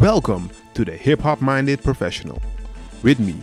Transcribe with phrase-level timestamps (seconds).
[0.00, 2.40] Welcome to the Hip Hop Minded Professional.
[3.02, 3.34] With me,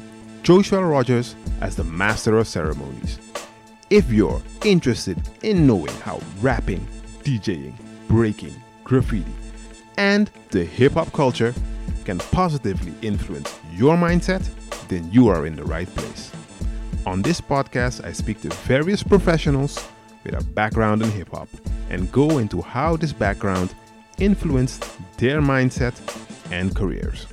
[0.42, 3.20] Josuël Rogers, as the Master of Ceremonies.
[3.92, 6.88] If you're interested in knowing how rapping,
[7.24, 7.76] DJing,
[8.08, 9.32] breaking, graffiti,
[10.00, 11.54] and the hip hop culture
[12.06, 14.44] can positively influence your mindset,
[14.88, 16.32] then you are in the right place.
[17.06, 19.88] On this podcast, I speak to various professionals
[20.24, 21.50] with a background in hip hop
[21.92, 23.76] and go into how this background
[24.18, 24.84] influenced
[25.20, 25.94] their mindset
[26.52, 27.28] and careers.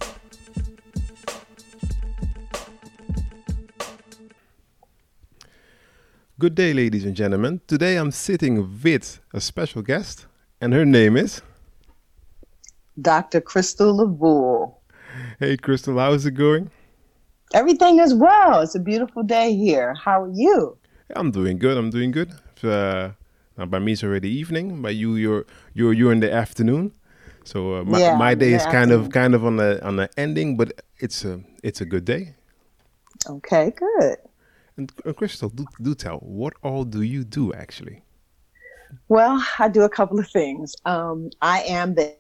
[6.38, 7.60] Good day, ladies and gentlemen.
[7.66, 10.27] Today I'm sitting with a special guest,
[10.60, 11.42] and her name is
[13.00, 13.40] Dr.
[13.40, 14.80] Crystal LaVoulle.
[15.38, 16.70] Hey, Crystal, how's it going?
[17.54, 18.62] Everything is well.
[18.62, 19.95] It's a beautiful day here.
[19.95, 20.76] How are you?
[21.15, 21.76] I'm doing good.
[21.76, 22.32] I'm doing good.
[22.62, 23.10] Uh,
[23.56, 24.82] now by me it's already evening.
[24.82, 26.92] By you, you're you're you're in the afternoon.
[27.45, 29.96] So uh, my, Yeah, my day in is kind of kind of on the on
[29.96, 32.35] the ending, but it's a it's a good day.
[33.29, 34.16] Okay, good.
[34.77, 38.02] And uh, Crystal, do, do tell what all do you do actually?
[39.09, 40.74] Well, I do a couple of things.
[40.85, 42.16] Um, I am the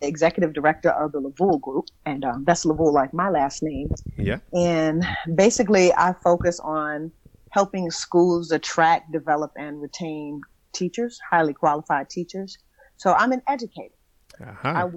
[0.00, 3.88] executive director of the LaVoulle Group, and um, that's LaVoulle like my last name.
[4.16, 4.38] Yeah.
[4.52, 7.10] And basically, I focus on
[7.50, 10.40] helping schools attract, develop, and retain
[10.74, 12.58] teachers, highly qualified teachers.
[12.98, 13.94] So I'm an educator.
[14.40, 14.84] Aha.
[14.84, 14.90] I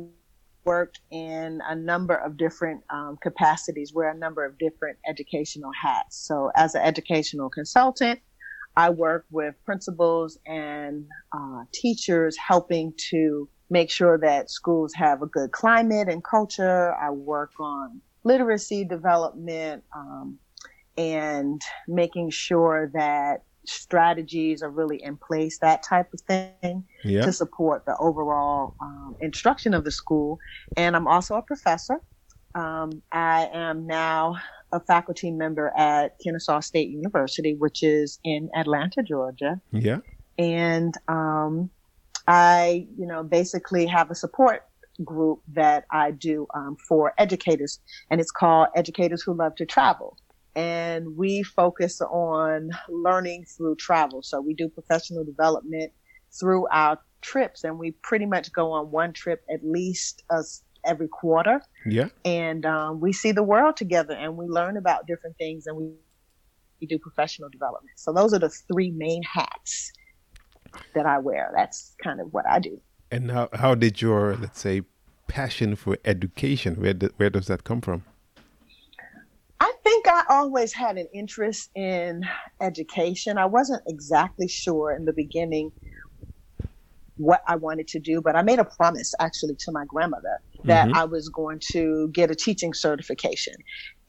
[0.65, 6.25] worked in a number of different um, capacities, wear a number of different educational hats.
[6.27, 8.19] So, as an educational consultant,
[8.75, 15.27] I work with principals and uh, teachers helping to make sure that schools have a
[15.27, 16.93] good climate and culture.
[16.95, 20.39] I work on literacy development um,
[20.97, 27.21] and making sure that strategies are really in place, that type of thing yeah.
[27.21, 30.39] to support the overall um, instruction of the school.
[30.77, 32.01] And I'm also a professor.
[32.55, 34.37] Um, I am now
[34.71, 39.59] a faculty member at Kennesaw State University, which is in Atlanta, Georgia.
[39.71, 39.99] Yeah.
[40.37, 41.69] And um,
[42.27, 44.63] I, you know, basically have a support
[45.03, 47.79] group that I do um, for educators,
[48.11, 50.17] and it's called Educators Who Love to Travel.
[50.55, 54.21] And we focus on learning through travel.
[54.23, 55.91] So we do professional development
[56.37, 61.07] through our trips, and we pretty much go on one trip at least us every
[61.07, 61.61] quarter.
[61.85, 62.09] Yeah.
[62.25, 65.91] And um, we see the world together, and we learn about different things, and we
[66.81, 67.99] we do professional development.
[67.99, 69.91] So those are the three main hats
[70.95, 71.51] that I wear.
[71.55, 72.79] That's kind of what I do.
[73.11, 74.83] And how how did your let's say
[75.27, 78.03] passion for education where where does that come from?
[79.59, 82.21] I think I always had an interest in
[82.61, 83.37] education.
[83.37, 85.71] I wasn't exactly sure in the beginning
[87.17, 90.87] what I wanted to do, but I made a promise actually to my grandmother that
[90.87, 90.93] Mhm.
[90.93, 93.55] I was going to get a teaching certification.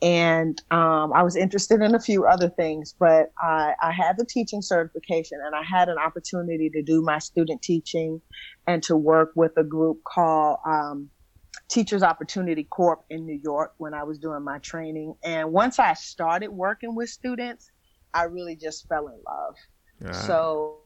[0.03, 4.25] And um, I was interested in a few other things, but I, I had the
[4.25, 8.23] teaching certification and I had an opportunity to do my student teaching
[8.67, 11.11] and to work with a group called um,
[11.71, 15.15] Teachers Opportunity Corp in New York when I was doing my training.
[15.25, 17.71] And once I started working with students,
[18.15, 19.57] I really just fell in love.
[20.13, 20.81] So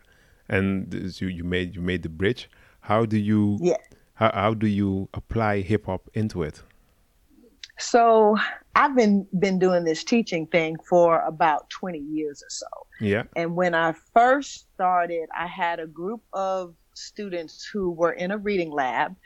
[0.49, 2.51] And you you made you made the bridge.
[2.81, 3.77] How do you Yeah.
[4.15, 6.63] how how do you apply hip hop into it?
[7.79, 8.37] So
[8.75, 12.67] I've been been doing this teaching thing for about 20 years or so.
[13.01, 13.23] Yeah.
[13.37, 18.39] And when I first started, I had a group of students who were in a
[18.39, 19.17] reading lab.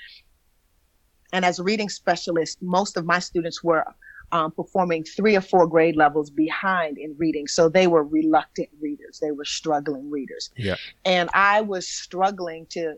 [1.33, 3.85] And as a reading specialist, most of my students were
[4.33, 7.47] um, performing three or four grade levels behind in reading.
[7.47, 10.51] So they were reluctant readers, they were struggling readers.
[10.57, 10.77] Yeah.
[11.05, 12.97] And I was struggling to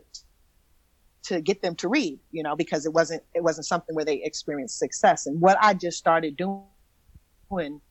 [1.23, 4.21] to get them to read, you know, because it wasn't it wasn't something where they
[4.23, 5.25] experienced success.
[5.25, 7.81] And what I just started doing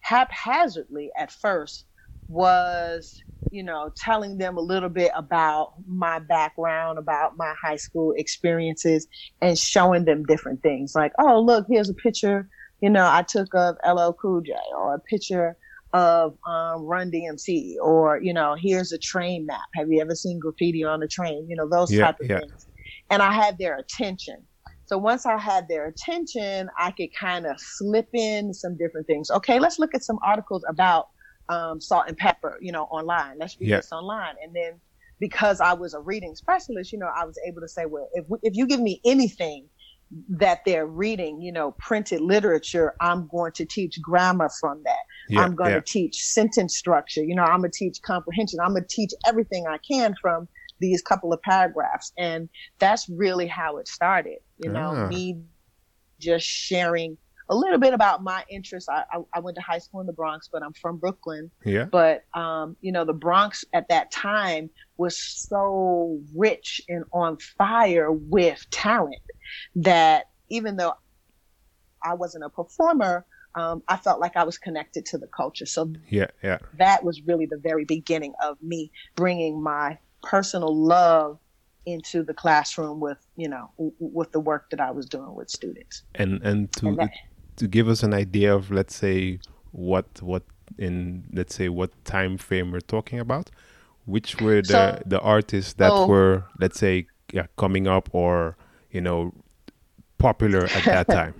[0.00, 1.86] haphazardly at first
[2.28, 8.12] was, you know, telling them a little bit about my background, about my high school
[8.16, 9.06] experiences,
[9.40, 10.92] and showing them different things.
[10.94, 12.48] Like, oh, look, here's a picture,
[12.80, 15.56] you know, I took of LL Cool J, or a picture
[15.92, 19.60] of um, Run DMC, or you know, here's a train map.
[19.76, 21.46] Have you ever seen graffiti on a train?
[21.48, 22.40] You know, those Yeah, type of yeah.
[22.40, 22.66] things.
[23.10, 24.46] and I had their attention.
[24.86, 29.30] So once I had their attention, I could kind of slip in some different things.
[29.30, 31.06] Okay, let's look at some articles about
[31.48, 33.38] um, Salt-N-Pepa, you know, online.
[33.38, 33.76] Let's read yeah.
[33.76, 34.34] this online.
[34.42, 34.80] And then
[35.18, 38.24] because I was a reading specialist, you know, I was able to say, well, if,
[38.42, 39.68] if you give me anything
[40.28, 44.98] that they're reading, you know, printed literature, I'm going to teach grammar from that.
[45.28, 45.76] Yeah, I'm going yeah.
[45.76, 47.24] to teach sentence structure.
[47.24, 48.60] You know, I'm going to teach comprehension.
[48.60, 50.48] I'm going to teach everything I can from
[50.78, 52.12] these couple of paragraphs.
[52.18, 52.48] And
[52.78, 54.38] that's really how it started.
[54.58, 55.08] You know, ah.
[55.08, 55.40] me
[56.20, 58.88] just sharing a little bit about my interests.
[58.88, 61.50] I, I, I, went to high school in the Bronx, but I'm from Brooklyn.
[61.64, 61.84] Yeah.
[61.84, 68.10] But, um, you know, the Bronx at that time was so rich and on fire
[68.10, 69.22] with talent
[69.76, 70.94] that even though
[72.02, 75.66] I wasn't a performer, um, I felt like I was connected to the culture.
[75.66, 81.38] So yeah, yeah, that was really the very beginning of me bringing my personal love
[81.86, 85.48] into the classroom with you know w- with the work that I was doing with
[85.48, 86.02] students.
[86.14, 87.10] And and to and that,
[87.56, 89.38] to give us an idea of let's say
[89.72, 90.42] what what
[90.78, 93.50] in let's say what time frame we're talking about,
[94.04, 98.56] which were the so, the artists that oh, were let's say yeah coming up or
[98.90, 99.32] you know
[100.18, 101.34] popular at that time?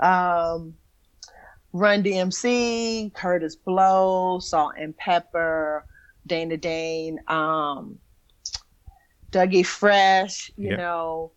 [0.00, 0.74] um,
[1.72, 5.82] Run DMC, Kurtis Blow, Salt-N-Pepa
[6.26, 7.98] Dana Dane, um,
[9.30, 10.78] Dougie Fresh, you yep.
[10.78, 11.32] know.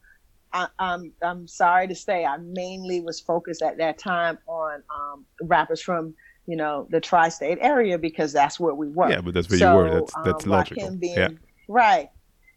[0.53, 4.83] I, am I'm, I'm sorry to say, I mainly was focused at that time on
[4.95, 6.13] um, rappers from
[6.45, 9.09] you know the tri-state area because that's where we were.
[9.09, 9.89] Yeah, but that's where so, you were.
[10.00, 10.95] That's that's um, logical.
[10.95, 11.29] Being, yeah.
[11.67, 12.09] Right.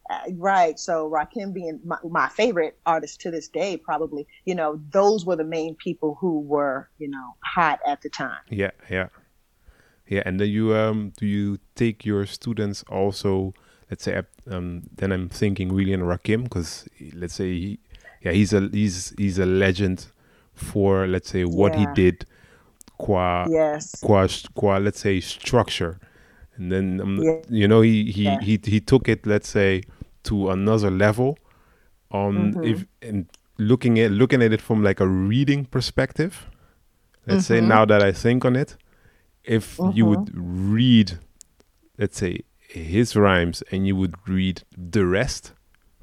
[0.08, 0.78] Uh, right.
[0.78, 5.34] So Rakim being my, my, favorite artist to this day, probably, you know, those were
[5.34, 8.38] the main people who were, you know, hot at the time.
[8.48, 9.08] Yeah, yeah,
[10.06, 10.22] yeah.
[10.24, 13.54] And then you um, do you take your students also?
[13.90, 14.20] Let's say,
[14.50, 17.78] um, then I'm thinking really in Rakim because let's say, he,
[18.26, 20.06] yeah, he's a he's he's a legend
[20.52, 21.80] for let's say what yeah.
[21.80, 22.26] he did,
[22.98, 26.00] qua yes, qua qua let's say structure
[26.56, 27.38] and then um, yeah.
[27.48, 28.40] you know he he, yeah.
[28.40, 29.82] he he took it let's say
[30.24, 31.38] to another level
[32.10, 32.64] on mm-hmm.
[32.64, 33.26] if and
[33.58, 36.50] looking at looking at it from like a reading perspective
[37.26, 37.54] let's mm-hmm.
[37.54, 38.76] say now that i think on it
[39.44, 39.96] if mm-hmm.
[39.96, 41.18] you would read
[41.98, 45.52] let's say his rhymes and you would read the rest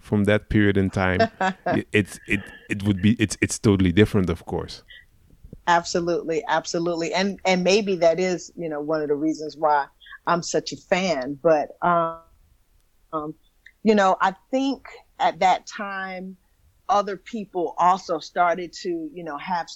[0.04, 1.22] from that period in time
[1.92, 4.84] it's it it would be it's it's totally different of course.
[5.68, 7.14] Absolutely absolutely.
[7.14, 9.86] And and maybe that is you know one of the reasons why
[10.28, 11.40] i'm such a fan.
[11.42, 12.20] But um,
[13.14, 13.34] um
[13.84, 14.88] you know, I think
[15.20, 16.38] at that time,
[16.90, 19.68] other people also started to, you know, have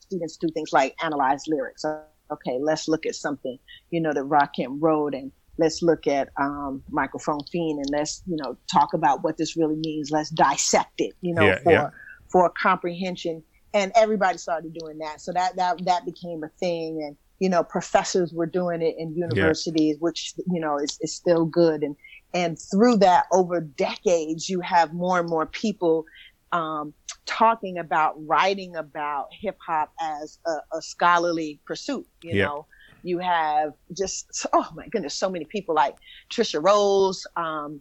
[0.00, 1.84] students do things like analyze lyrics.
[2.30, 3.58] Okay, let's look at something,
[3.90, 8.36] you know, that Rakim wrote and let's look at um, microphone fiend and let's, you
[8.36, 10.10] know, talk about what this really means.
[10.10, 11.90] Let's dissect it, you know, yeah, for yeah.
[12.30, 13.42] for comprehension.
[13.74, 15.20] And everybody started doing that.
[15.20, 19.14] So that that that became a thing and you know, professors were doing it in
[19.14, 20.00] universities, yeah.
[20.00, 21.82] which, you know, is, is still good.
[21.82, 21.96] And
[22.34, 26.04] and through that, over decades, you have more and more people
[26.52, 26.92] um,
[27.24, 32.06] talking about, writing about hip hop as a, a, scholarly pursuit.
[32.22, 32.66] You know,
[33.06, 35.94] you have just, oh my goodness, so many people like
[36.32, 37.80] Tricia Rose, um,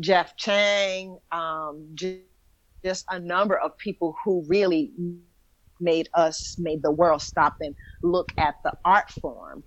[0.00, 2.20] Jeff Chang, um, just,
[2.84, 4.92] just a number of people who really
[5.80, 9.64] made us made the world stop and look at the art form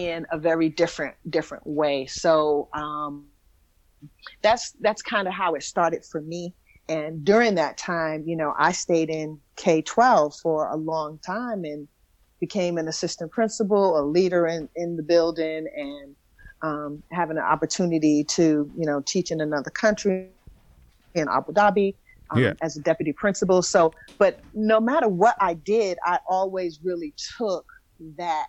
[0.00, 3.26] in a very different different way so um,
[4.42, 6.54] that's that's kind of how it started for me.
[6.88, 11.64] And during that time, you know, I stayed in K 12 for a long time
[11.64, 11.88] and
[12.40, 16.16] became an assistant principal, a leader in, in the building, and
[16.62, 20.28] um, having an opportunity to, you know, teach in another country
[21.14, 21.94] in Abu Dhabi
[22.30, 22.52] um, yeah.
[22.62, 23.62] as a deputy principal.
[23.62, 27.66] So, but no matter what I did, I always really took
[28.18, 28.46] that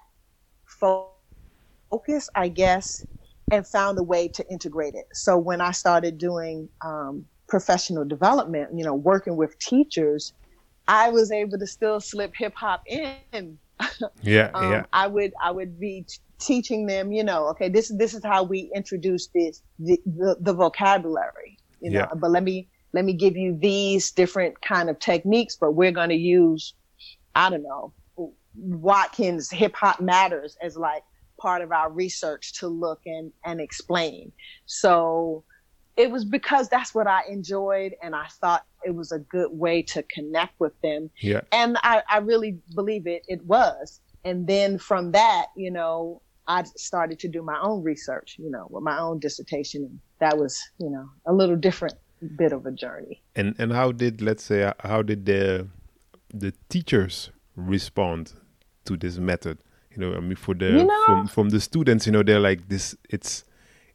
[0.65, 3.05] focus, I guess,
[3.51, 5.07] and found a way to integrate it.
[5.13, 10.33] So when I started doing um, professional development, you know, working with teachers,
[10.87, 13.57] I was able to still slip hip hop in.
[14.21, 14.85] Yeah, um, yeah.
[14.93, 18.43] I would I would be t- teaching them, you know, okay, this this is how
[18.43, 21.99] we introduce this the the, the vocabulary, you know.
[21.99, 22.07] Yeah.
[22.15, 26.09] But let me let me give you these different kind of techniques, but we're going
[26.09, 26.73] to use,
[27.35, 27.93] I don't know,
[28.55, 31.03] Watkins Hip Hop Matters as like
[31.39, 34.31] part of our research to look and, and explain.
[34.65, 35.43] So
[35.97, 39.81] it was because that's what I enjoyed and I thought it was a good way
[39.81, 41.09] to connect with them.
[41.19, 41.41] Yeah.
[41.51, 43.99] And I, I really believe it it was.
[44.23, 48.67] And then from that, you know, I started to do my own research, you know,
[48.69, 49.83] with my own dissertation.
[49.83, 51.95] And that was, you know, a little different
[52.37, 53.21] bit of a journey.
[53.35, 55.67] And and how did let's say uh, how did the
[56.33, 58.33] the teachers respond
[58.85, 59.57] to this method?
[59.91, 62.39] You know, I mean, for the You know- from from the students, you know, they're
[62.39, 62.95] like this.
[63.09, 63.43] It's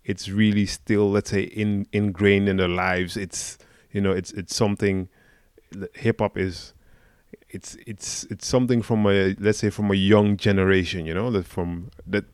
[0.05, 3.17] it's really still let's say in ingrained in their lives.
[3.17, 3.59] It's
[3.91, 5.09] you know, it's it's something.
[5.95, 6.75] Hip hop is.
[7.49, 11.47] It's it's it's something from a let's say from a young generation, you know, that
[11.47, 12.25] from that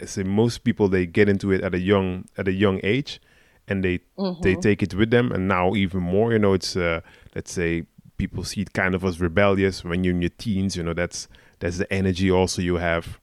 [0.00, 3.20] I say most people they get into it at a young at a young age,
[3.68, 4.00] and they
[4.42, 7.00] they take it with them, and now even more, you know, it's uh,
[7.34, 7.84] let's say
[8.16, 11.28] people see it kind of as rebellious when you're in your teens, you know, that's
[11.58, 13.18] that's the energy also you have,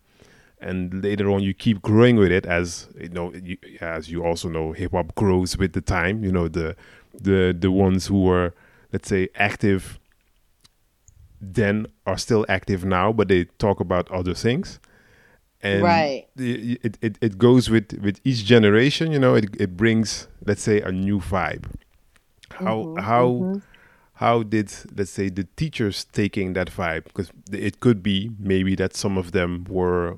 [0.62, 4.50] and later on you keep growing with it as you know, you, as you also
[4.50, 6.76] know, hip hop grows with the time, you know, the
[7.14, 8.54] the the ones who were
[8.92, 10.00] let's say active
[11.42, 14.80] then are still active now, but they talk about other things.
[15.62, 16.28] And Right.
[16.38, 20.82] it, it, it goes with, with each generation, you know, it, it brings, let's say,
[20.82, 21.66] a new vibe.
[22.52, 23.60] How, mm-hmm, how, mm-hmm.
[24.14, 27.06] how did, let's say, the teachers taking that vibe?
[27.06, 30.18] Because it could be maybe that some of them were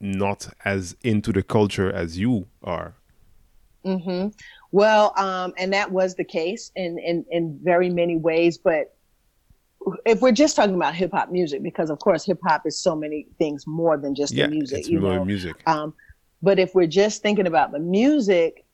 [0.00, 2.94] not as into the culture as you are.
[3.84, 4.28] hmm
[4.72, 8.58] Well, um, and that was the case in, in, in very many ways.
[8.58, 8.96] But
[10.06, 12.96] if we're just talking about hip hop music, because of course hip hop is so
[12.96, 15.24] many things more than just yeah, the music, it's you more know.
[15.24, 15.62] music.
[15.66, 15.94] Um,
[16.42, 18.64] but if we're just thinking about the music,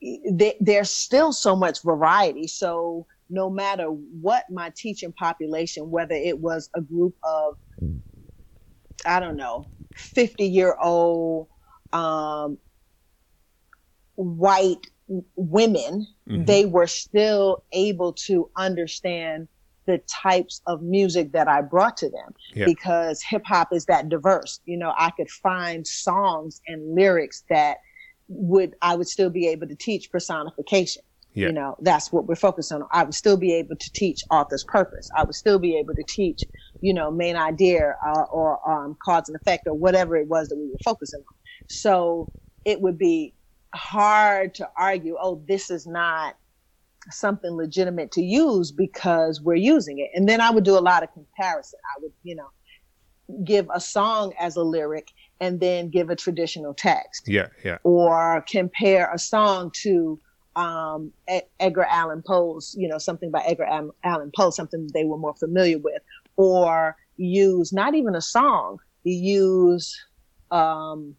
[0.00, 2.46] th- there's still so much variety.
[2.46, 7.56] So no matter what my teaching population, whether it was a group of,
[9.06, 11.48] I don't know, 50 year old
[11.92, 12.58] um,
[14.14, 14.86] white
[15.36, 16.46] women, Mhm.
[16.46, 19.48] they were still able to understand
[19.86, 22.66] the types of music that I brought to them Yeah.
[22.66, 24.60] because hip hop is that diverse.
[24.64, 27.78] You know, I could find songs and lyrics that
[28.28, 31.02] would I would still be able to teach personification.
[31.34, 31.48] Yeah.
[31.48, 32.82] You know, that's what we're focused on.
[32.92, 35.08] I would still be able to teach author's purpose.
[35.16, 36.42] I would still be able to teach,
[36.80, 40.56] you know, main idea uh, or um, cause and effect or whatever it was that
[40.56, 41.34] we were focusing on.
[41.68, 42.30] So
[42.64, 43.34] it would be
[43.74, 46.36] hard to argue, oh, this is not
[47.10, 50.10] something legitimate to use because we're using it.
[50.14, 51.78] And then I would do a lot of comparison.
[51.96, 52.48] I would, you know,
[53.44, 55.08] give a song as a lyric
[55.40, 60.20] and then give a traditional text Yeah, yeah, or compare a song to
[60.56, 61.12] um,
[61.60, 63.66] Edgar Allan Poe's, you know, something by Edgar
[64.04, 66.02] Allan Poe, something they were more familiar with,
[66.36, 69.98] or use not even a song, use
[70.50, 71.14] um,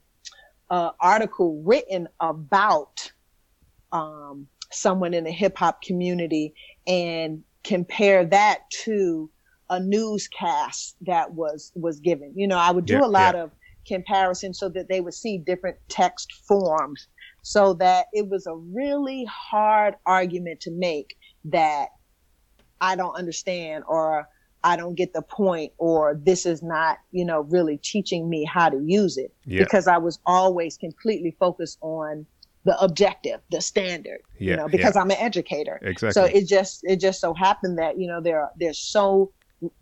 [0.69, 3.11] an article written about
[3.91, 6.53] um, someone in the hip hop community
[6.87, 9.29] and compare that to
[9.69, 12.33] a newscast that was was given.
[12.35, 13.43] You know, I would do Yeah, a lot yeah.
[13.43, 13.51] of
[13.87, 17.07] comparison so that they would see different text forms
[17.43, 21.89] so that it was a really hard argument to make that
[22.81, 24.27] I don't understand or
[24.63, 28.69] I don't get the point or this is not, you know, really teaching me how
[28.69, 32.25] to use it yeah, because I was always completely focused on
[32.63, 35.01] the objective, the standard, Yeah, you know, because yeah.
[35.01, 35.79] I'm an educator.
[35.81, 36.11] exactly.
[36.11, 39.33] So it just it just so happened that you know there there's so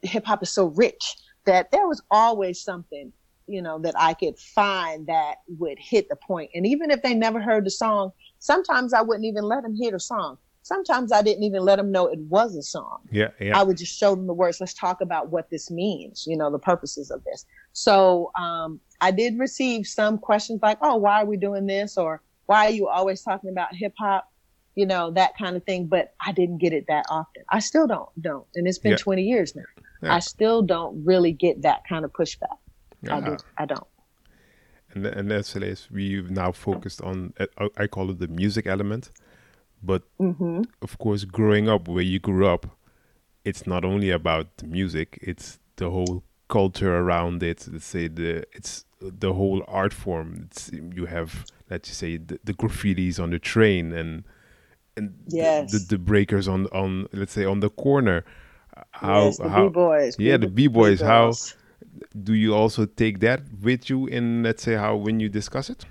[0.01, 1.15] hip hop is so rich
[1.45, 3.13] that there was always something
[3.47, 6.51] you know that I could find that would hit the point.
[6.53, 9.91] And even if they never heard the song, sometimes I wouldn't even let them hear
[9.91, 10.37] the song.
[10.63, 12.99] Sometimes I didn't even let them know it was a song.
[13.11, 14.59] yeah, yeah, I would just show them the words.
[14.59, 17.45] Let's talk about what this means, you know, the purposes of this.
[17.73, 21.97] So um, I did receive some questions like, oh, why are we doing this?
[21.97, 24.31] Or why are you always talking about hip hop?
[24.75, 25.87] You know, that kind of thing.
[25.87, 27.43] But I didn't get it that often.
[27.49, 28.45] I still don't, don't.
[28.53, 28.97] And it's been Yeah.
[28.97, 29.63] 20 years now.
[30.03, 30.13] Yeah.
[30.13, 32.57] I still don't really get that kind of pushback.
[33.09, 33.83] I, do, I don't.
[34.93, 35.87] and and that's it.
[35.91, 39.09] We've now focused on uh, I call it the music element,
[39.81, 42.65] but hmm of course, growing up where you grew up,
[43.43, 47.67] it's not only about the music; it's the whole culture around it.
[47.71, 50.47] Let's say the it's the whole art form.
[50.51, 54.23] It's, you have let's say the, the graffitis on the train and
[54.97, 55.71] and the- Yes.
[55.71, 58.23] the, the, breakers on on let's say on the corner.
[58.91, 60.15] How yes, the how B-boys.
[60.19, 61.55] yeah, the B-boys, how- B-girls.
[62.23, 65.85] Do you also take that with you in let's say how when you discuss it?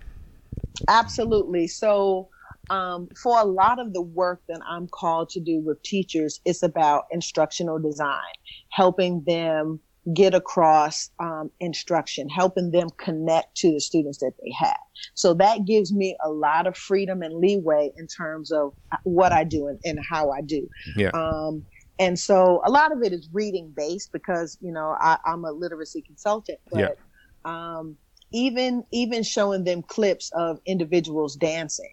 [0.88, 1.66] Absolutely.
[1.69, 2.28] So,
[2.69, 6.62] um, for a lot of the work that I'm called to do with teachers, it's
[6.62, 8.35] about instructional design,
[8.71, 9.80] helping them
[10.14, 14.76] get across um, instruction, helping them connect to the students that they have.
[15.14, 18.73] So that gives me a lot of freedom and leeway in terms of
[19.04, 20.66] what I do and, and how I do.
[20.97, 21.11] Yeah.
[21.12, 21.64] Um,
[22.00, 25.52] and so a lot of it is reading based because you know I, I'm a
[25.52, 26.99] literacy consultant, but
[27.45, 27.97] um,
[28.33, 31.92] even even showing them clips of individuals dancing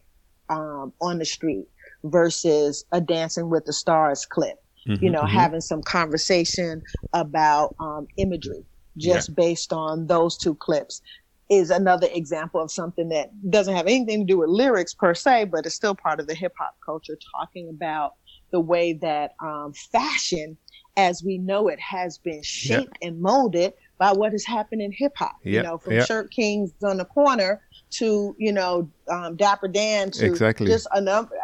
[0.50, 1.68] um, on the street
[2.06, 4.56] versus a Dancing with the Stars clip.
[4.88, 5.36] Mm-hmm, you know, mm-hmm.
[5.36, 8.64] having some conversation about um, imagery
[8.96, 9.36] just yeah.
[9.36, 11.02] based on those two clips
[11.50, 15.46] is another example of something that doesn't have anything to do with lyrics per se,
[15.46, 18.14] but it's still part of the hip hop culture, talking about
[18.51, 20.58] the way that um, fashion,
[20.96, 25.13] as we know it, has been shaped and molded by what has happened in hip
[25.16, 25.36] hop.
[25.44, 30.25] You know, from shirt kings on the corner to you know um, Dapper Dan to
[30.25, 30.68] exactly.
[30.68, 31.36] just a number.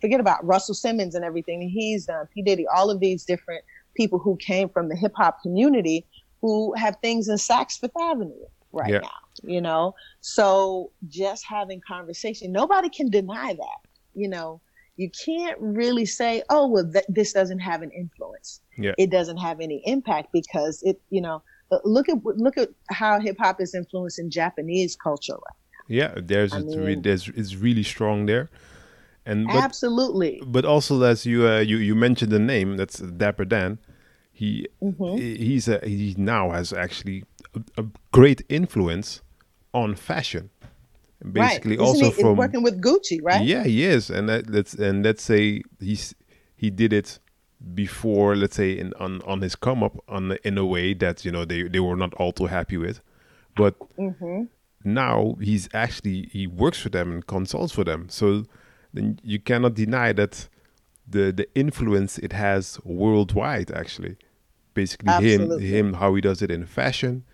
[0.00, 2.26] Forget about Russell Simmons and everything he's done.
[2.34, 3.64] P Diddy, all of these different
[3.96, 6.06] people who came from the hip hop community
[6.40, 8.34] who have things in Saks Fifth Avenue
[8.72, 8.98] right yeah.
[8.98, 9.10] now,
[9.42, 9.94] you know?
[10.20, 14.60] So just having conversation, nobody can deny that, you know?
[14.96, 18.60] You can't really say, oh, well, th- this doesn't have an influence.
[18.78, 18.92] Yeah.
[18.96, 21.42] It doesn't have any impact because it, you know,
[21.84, 25.56] look at look at how hip hop is influencing Japanese culture right
[25.88, 28.50] Yeah, there's I mean, re- there's it's really strong there.
[29.24, 30.40] And but, absolutely.
[30.46, 33.78] But also as you uh, you you mentioned the name, that's Dapper Dan.
[34.32, 35.16] He mm-hmm.
[35.16, 37.24] he's a, he now has actually
[37.54, 39.22] a, a great influence
[39.72, 40.50] on fashion.
[41.30, 41.84] Basically, right.
[41.84, 43.44] also from working with Gucci, right?
[43.44, 46.14] Yeah, he is, and that, let's and let's say he's
[46.56, 47.18] he did it
[47.74, 51.32] before, let's say, in on on his come up on in a way that you
[51.32, 53.00] know they they were not all too happy with,
[53.56, 54.44] but mm-hmm.
[54.84, 58.08] now he's actually he works for them and consults for them.
[58.08, 58.44] So
[58.94, 60.48] then you cannot deny that
[61.08, 64.16] the the influence it has worldwide actually
[64.76, 65.66] basically Absolutely.
[65.66, 67.24] him him how he does it in fashion.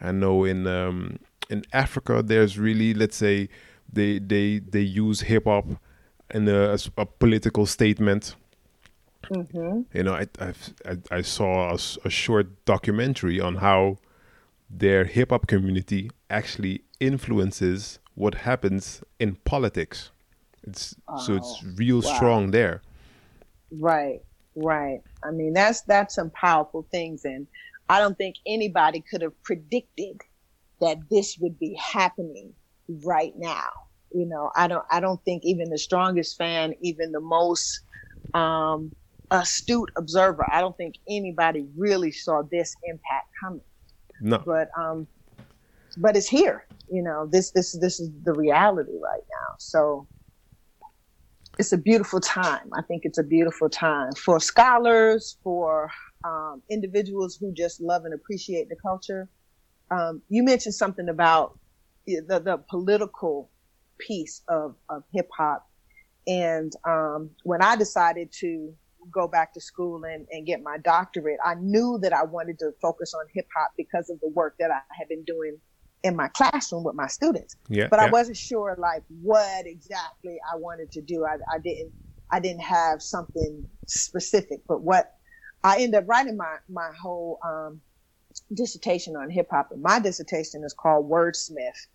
[0.00, 1.18] I know in um,
[1.52, 3.48] in Africa there's really let's say
[3.92, 5.66] they they they use hip hop
[6.32, 8.34] in a, a, political statement.
[9.24, 9.82] Mm-hmm.
[9.92, 13.98] You know, I I've, i I, saw a, a, short documentary on how
[14.70, 20.10] their hip hop community actually influences what happens in politics.
[20.62, 22.14] It's oh, so it's oh, real wow.
[22.14, 22.82] strong there.
[23.70, 24.22] Right.
[24.56, 25.00] Right.
[25.22, 27.46] I mean, that's that's some powerful things, and
[27.88, 30.20] I don't think anybody could have predicted
[30.82, 32.52] that this would be happening
[33.04, 33.68] right now.
[34.12, 37.80] You know, I don't I don't think even the strongest fan, even the most
[38.34, 38.92] um,
[39.30, 43.62] astute observer, I don't think anybody really saw this impact coming.
[44.20, 44.42] No.
[44.44, 45.08] But um,
[45.96, 46.66] but it's here.
[46.90, 49.54] You know, this this this is the reality right now.
[49.58, 50.08] So
[51.58, 52.68] it's a beautiful time.
[52.74, 55.90] I think it's a beautiful time for scholars, for
[56.24, 59.28] um, individuals who just love and appreciate the culture.
[59.90, 61.58] Um, you mentioned something about
[62.06, 63.50] the, the political
[63.98, 65.66] piece of, of hip hop.
[66.26, 68.72] And um, when I decided to
[69.12, 72.70] go back to school and, and get my doctorate, I knew that I wanted to
[72.80, 75.58] focus on hip hop because of the work that I had been doing
[76.04, 77.56] in my classroom with my students.
[77.68, 78.06] Yeah, but yeah.
[78.06, 81.24] I wasn't sure like what exactly I wanted to do.
[81.24, 81.92] I, I didn't
[82.30, 84.60] I didn't have something specific.
[84.66, 85.12] But what
[85.62, 87.80] I ended up writing my my whole um,
[88.54, 91.86] dissertation on hip hop, and my dissertation is called Wordsmith,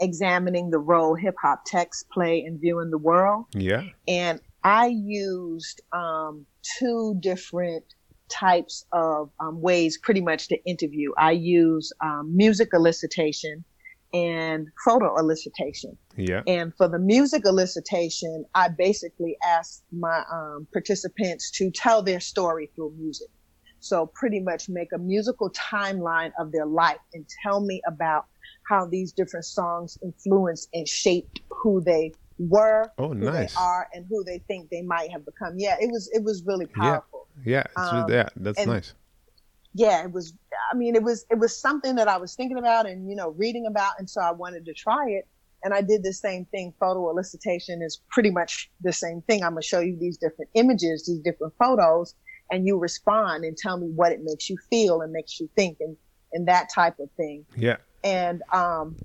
[0.00, 3.46] examining the role hip hop texts play in viewing the world.
[3.52, 6.46] Yeah, and I used um,
[6.78, 7.84] two different
[8.28, 11.12] types of um, ways pretty much to interview.
[11.18, 13.64] I use um, music elicitation
[14.12, 15.96] and photo elicitation.
[16.16, 16.42] Yeah.
[16.46, 22.70] And for the music elicitation, I basically asked my um, participants to tell their story
[22.74, 23.28] through music.
[23.80, 28.26] So pretty much make a musical timeline of their life and tell me about
[28.68, 33.54] how these different songs influenced and shaped who they were, oh, who nice.
[33.54, 35.54] they are, and who they think they might have become.
[35.56, 37.26] Yeah, it was it was really powerful.
[37.44, 38.94] Yeah, yeah, um, yeah that's nice.
[39.74, 40.32] Yeah, it was.
[40.72, 43.30] I mean, it was it was something that I was thinking about and you know
[43.30, 45.28] reading about, and so I wanted to try it.
[45.62, 46.72] And I did the same thing.
[46.80, 49.42] Photo elicitation is pretty much the same thing.
[49.42, 52.14] I'm gonna show you these different images, these different photos,
[52.50, 55.78] and you respond and tell me what it makes you feel and makes you think
[55.80, 55.96] and
[56.32, 57.44] and that type of thing.
[57.56, 57.76] Yeah.
[58.04, 58.96] And um,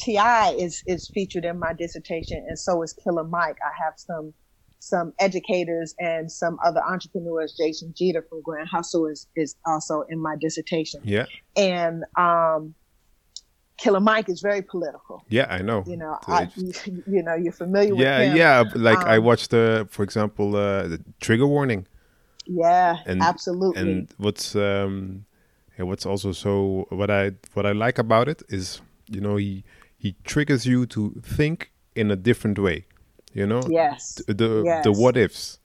[0.00, 0.54] T.I.
[0.58, 3.58] is is featured in my dissertation, and so is Killer Mike.
[3.64, 4.34] I have some
[4.80, 7.54] some educators and some other entrepreneurs.
[7.56, 11.00] Jason Jeter from Grand Hustle is is also in my dissertation.
[11.04, 12.74] Yeah, and um,
[13.82, 15.24] Killer Mike is very political.
[15.28, 15.84] Yeah, I know.
[15.86, 16.72] You know, I, you,
[17.06, 18.36] you, know, you're familiar yeah, with him.
[18.36, 21.86] Yeah, Like um, I watched, uh, for example, uh, the Trigger Warning.
[22.46, 23.80] Yeah, and, absolutely.
[23.80, 25.24] And what's um,
[25.78, 29.64] yeah, what's also so what I what I like about it is you know he
[29.98, 32.86] he triggers you to think in a different way
[33.34, 34.84] you know yes the yes.
[34.84, 35.58] the what ifs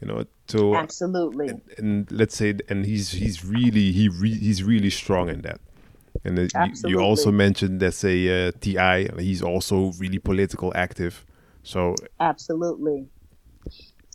[0.00, 4.62] you know so absolutely and, and let's say and he's he's really he re, he's
[4.62, 5.60] really strong in that
[6.24, 9.08] and you, you, also mentioned let's say uh, T.I.
[9.18, 11.24] he's also really political active
[11.62, 13.08] So absolutely.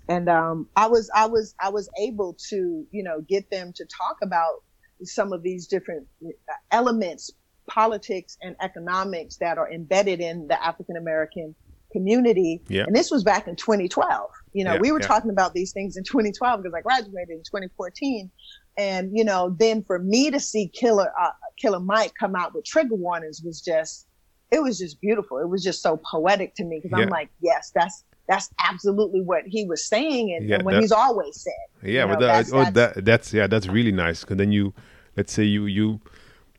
[0.10, 3.86] And um, I was I was I was able to you know get them to
[3.86, 4.63] talk about
[5.04, 7.32] some of these different uh, elements,
[7.67, 11.56] politics and economics that are embedded in the African American
[11.91, 12.62] community.
[12.67, 12.84] Yeah.
[12.86, 14.30] And this was back in 2012.
[14.54, 15.08] You know, Yeah, we were yeah.
[15.08, 18.30] talking about these things in 2012 because I graduated in 2014.
[18.78, 22.65] And, you know, then for me to see Killer, uh, Killer Mike come out with
[22.65, 24.08] trigger warnings was just,
[24.52, 25.39] it was just beautiful.
[25.39, 27.00] It was just so poetic to me because.
[27.04, 30.92] I'm like, yes, that's, that's absolutely what he was saying and, Yeah, and what he's
[30.92, 31.54] always said.
[31.84, 34.22] yeah, You but know, that, that's- oh, that's- that that's yeah, that's really nice.
[34.22, 34.74] Because then you,
[35.16, 36.02] let's say you you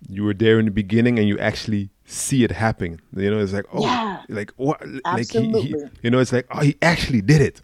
[0.09, 3.01] you were there in the beginning and you actually see it happening.
[3.17, 4.23] You know, it's like oh, Yeah.
[4.29, 7.63] like what, like he, he, you know, it's like oh, he actually did it.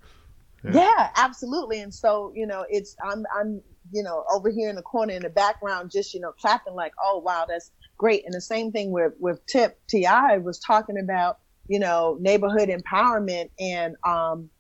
[0.65, 1.11] Yeah.
[1.17, 1.81] absolutely.
[1.81, 3.61] And so, you know, it's I'm I'm
[3.93, 6.93] you know over here in the corner in the background, just you know clapping like,
[7.03, 8.25] oh wow, that's great.
[8.25, 10.39] And the same thing with with Tip T.I.
[10.39, 14.51] was talking about, you know, neighborhood empowerment and um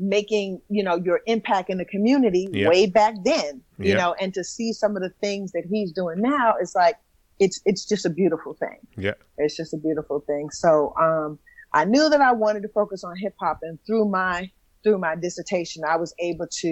[0.00, 2.68] making you know your impact in the community Yeah.
[2.68, 3.98] way back then you Yeah.
[3.98, 6.96] know and to see some of the things that he's doing now it's like
[7.38, 10.50] it's it's just a beautiful thing Yeah, it's just a beautiful thing.
[10.50, 11.38] So um,
[11.72, 14.50] I knew that I wanted to focus on hip hop, and through my
[14.82, 16.68] through my dissertation, I was able to,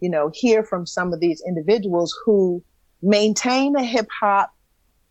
[0.00, 2.62] you know, hear from some of these individuals who
[3.02, 4.52] maintain a hip hop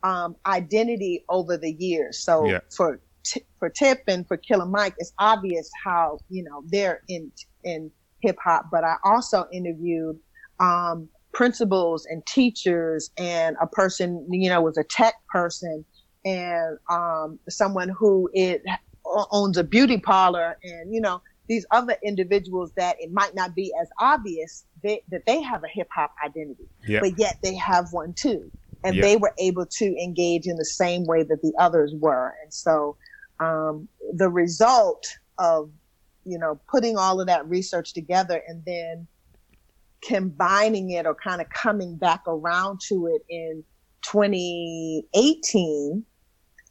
[0.04, 2.24] um, identity over the years.
[2.24, 2.60] So Yeah.
[2.76, 7.32] for T- for Tip and for Killer Mike, it's obvious how you know they're in
[7.64, 8.66] in hip hop.
[8.72, 10.18] But I also interviewed
[10.60, 15.86] um, principals and teachers and a person you know was a tech person
[16.26, 18.64] and um, someone who it
[19.32, 23.74] owns a beauty parlor and you know these other individuals that it might not be
[23.82, 27.88] as obvious they, that they have a hip hop identity yeah, but yet they have
[27.92, 28.52] one too.
[28.84, 29.02] And Yeah.
[29.02, 32.34] they were able to engage in the same way that the others were.
[32.44, 32.96] And so
[33.40, 35.06] um, the result
[35.38, 35.70] of,
[36.26, 39.08] you know, putting all of that research together and then
[40.02, 43.64] combining it or kind of coming back around to it in
[44.04, 46.04] 2018,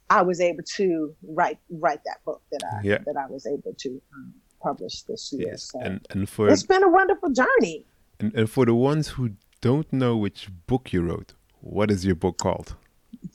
[0.09, 2.99] I was able to write write that book that I Yeah.
[3.05, 5.49] that I was able to um, publish this year.
[5.49, 5.69] yes.
[5.71, 7.85] So And and for it's been a wonderful journey.
[8.19, 12.15] and, and for the ones who don't know which book you wrote, what is your
[12.15, 12.75] book called?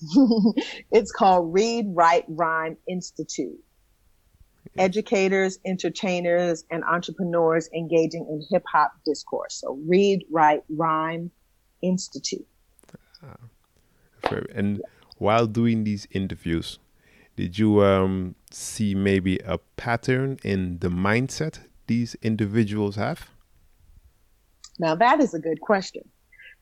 [0.90, 3.58] it's called Read, Write, Rhyme Institute.
[4.78, 9.56] Educators, entertainers, and entrepreneurs engaging in hip hop discourse.
[9.56, 11.30] So, Read, Write, Rhyme
[11.82, 12.46] Institute.
[14.22, 14.80] For- And
[15.18, 16.78] while doing these interviews,
[17.36, 23.30] did you um, see maybe a pattern in the mindset these individuals have?
[24.78, 26.02] Now, that is a good question.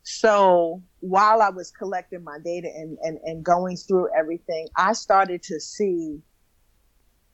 [0.03, 5.43] So, while I was collecting my data and, and, and going through everything, I started
[5.45, 6.19] to see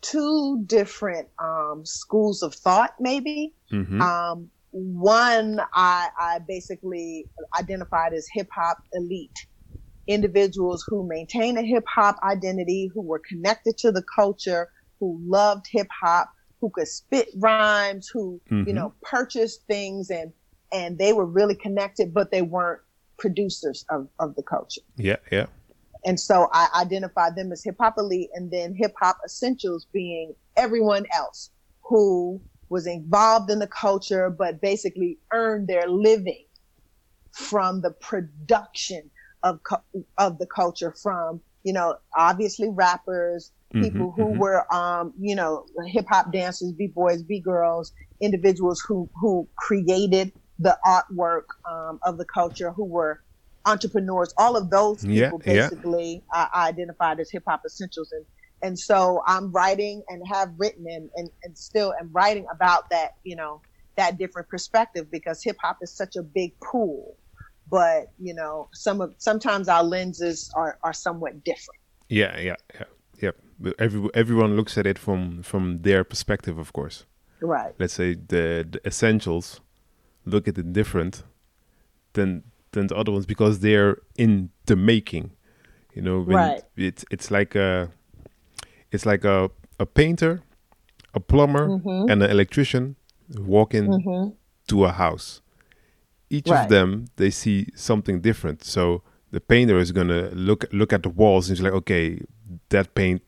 [0.03, 3.55] two different um, schools of thought, maybe.
[3.71, 9.31] hmm Um, one I, I basically identified as hip hop elite
[10.07, 14.69] individuals who maintain a hip hop identity, who were connected to the culture,
[15.01, 16.29] who loved hip hop,
[16.61, 18.67] who could spit rhymes, who Mhm.
[18.67, 20.33] you know purchased things and
[20.73, 22.81] and they were really connected, but they weren't
[23.19, 24.83] producers of, of the culture.
[24.97, 25.47] Yeah, yeah,
[26.05, 30.35] And so I identified them as hip hop elite and then hip hop essentials being
[30.57, 31.51] everyone else
[31.85, 36.45] who was involved in the culture, but basically earned their living
[37.33, 39.11] from the production
[39.43, 39.61] of,
[40.19, 44.39] of the culture from, you know, obviously rappers, people Mhm, who mhm.
[44.39, 51.45] were, um, you know, hip hop dancers, b-boys, b-girls, individuals who, who created the artwork,
[51.71, 53.23] um, of the culture, who were
[53.67, 55.69] entrepreneurs, all of those people yeah.
[55.69, 58.13] basically I I identified as hip hop essentials.
[58.13, 58.25] And,
[58.63, 63.17] and so I'm writing and have written and, and, and still am writing about that,
[63.25, 63.61] you know,
[63.97, 67.17] that different perspective because hip hop is such a big pool.
[67.69, 71.81] But, you know, some of, sometimes our lenses are, are somewhat different.
[72.09, 72.85] yeah, yeah, yeah,
[73.21, 73.73] yeah.
[73.79, 77.05] Every, everyone looks at it from from their perspective, of course.
[77.41, 77.75] Right.
[77.79, 79.61] Let's say the, the essentials
[80.27, 81.25] look at it different
[82.15, 85.33] than than the other ones because they're in the making.
[85.95, 86.63] You know, when Right.
[86.77, 87.91] it's it's like a
[88.93, 90.43] it's like a a painter,
[91.15, 92.11] a plumber, Mhm.
[92.11, 92.97] and an electrician
[93.39, 94.29] walk in hmm
[94.69, 95.41] to a house.
[96.31, 96.63] Each Right.
[96.63, 98.65] of them they see something different.
[98.65, 102.21] So the painter is gonna look look at the walls and he's like, okay,
[102.71, 103.23] that paint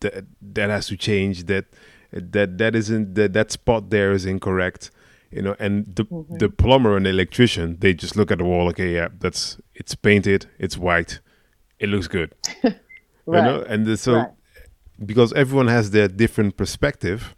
[0.00, 1.44] that that has to change.
[1.46, 1.66] That
[2.12, 4.90] that that isn't that that spot there is incorrect.
[5.32, 6.36] You know, and the Mm-hmm.
[6.38, 8.68] the plumber and the electrician they just look at the wall.
[8.68, 10.46] Okay, yeah, that's it's painted.
[10.58, 11.20] It's white.
[11.78, 12.34] It looks good.
[12.62, 12.78] Right.
[13.26, 14.30] You know, and so Right.
[15.06, 17.34] because everyone has their different perspective,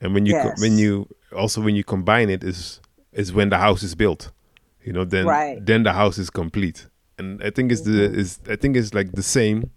[0.00, 1.06] and when you co- when you
[1.36, 2.80] also when you combine it is
[3.12, 4.32] is when the house is built
[4.84, 5.56] you know then Right.
[5.56, 5.64] Mm-hmm.
[5.66, 9.12] then the house is complete and i think it's the is i think it's like
[9.12, 9.70] the same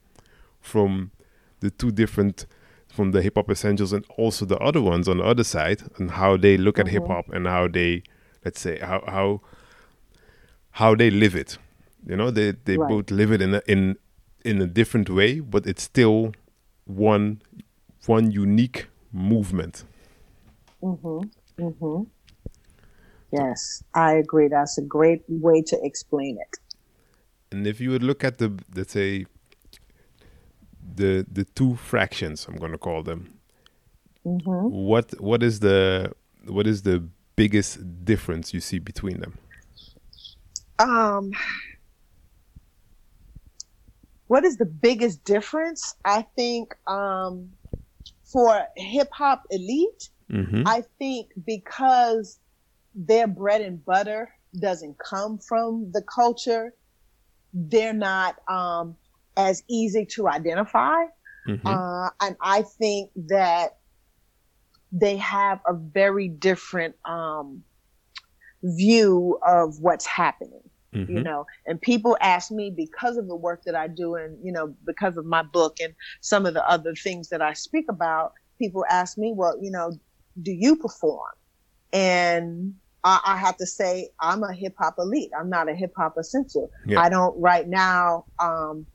[0.59, 1.11] from
[1.61, 2.45] the two different
[2.97, 6.11] from the hip hop essentials and also the other ones on the other side and
[6.11, 7.13] how they look at hip Mm-hmm.
[7.13, 8.03] hop and how they
[8.43, 9.41] let's say how how
[10.71, 11.57] how they live it
[12.05, 12.89] you know they they Right.
[12.89, 13.95] both live it in a, in
[14.43, 16.33] in a different way but it's still
[16.85, 17.41] one
[18.07, 19.83] one unique movement
[23.31, 24.47] Yes, I agree.
[24.47, 26.57] That's a great way to explain it.
[27.51, 29.25] And if you would look at the let's say
[30.95, 33.39] the the two fractions, I'm gonna call them.
[34.23, 36.11] What what is the
[36.45, 37.03] what is the
[37.35, 39.37] biggest difference you see between them?
[40.79, 41.31] Um,
[44.27, 45.95] what is the biggest difference?
[46.03, 47.51] I think um,
[48.25, 50.63] for hip hop elite, Mm-hmm.
[50.65, 52.39] I think because
[52.93, 56.73] their bread and butter doesn't come from the culture,
[57.53, 58.97] they're not um,
[59.37, 61.03] as easy to identify.
[61.47, 61.65] Mm-hmm.
[61.65, 63.77] Uh, and I think that
[64.91, 67.63] they have a very different um,
[68.63, 70.61] view of what's happening
[70.95, 71.17] Mm-hmm.
[71.17, 74.53] you know and people ask me because of the work that i do and you
[74.53, 78.31] know because of my book and some of the other things that i speak about
[78.57, 79.91] people ask me well you know
[80.41, 81.33] do you perform
[81.91, 82.73] and
[83.03, 87.01] i, I have to say i'm a hip-hop elite i'm not a hip-hop essential Yeah.
[87.01, 88.85] i don't right now um,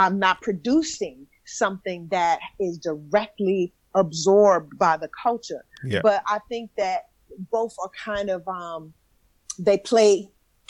[0.00, 6.00] i'm not producing something that is directly absorbed by the culture Yeah.
[6.02, 7.00] but i think that
[7.50, 8.92] both are kind of um,
[9.58, 10.12] they play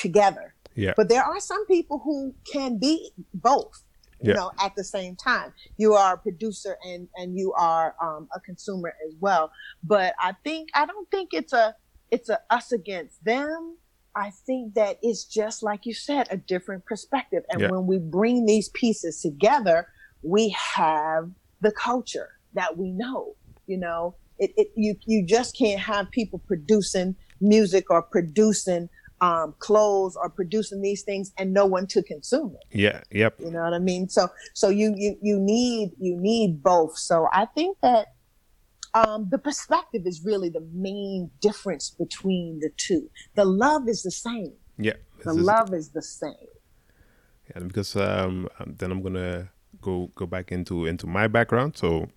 [0.05, 0.95] together Yeah.
[0.99, 2.19] but there are some people who
[2.53, 2.95] can be
[3.35, 3.77] both
[4.23, 4.35] you Yeah.
[4.39, 5.49] know at the same time
[5.83, 9.45] you are a producer and and you are um, a consumer as well
[9.93, 11.67] but i think i don't think it's a
[12.15, 13.77] it's a us against them
[14.17, 17.71] i think that it's just like you said a different perspective and Yeah.
[17.71, 19.87] when we bring these pieces together
[20.23, 23.35] we have the culture that we know
[23.67, 28.89] you know it, it you you just can't have people producing music or producing
[29.23, 33.01] um, clothes or producing these things and no one to consume it Yeah.
[33.11, 33.41] Yep.
[33.41, 37.27] you know what i mean so so you you you need you need both so
[37.33, 38.09] i think that
[38.97, 43.03] um, the perspective is really the main difference between the two
[43.35, 44.95] the love is the same Yeah.
[45.25, 46.51] the is- love is the same
[47.51, 51.77] Yeah, because um, um, then I'm gonna go go back into into my background.
[51.77, 52.09] So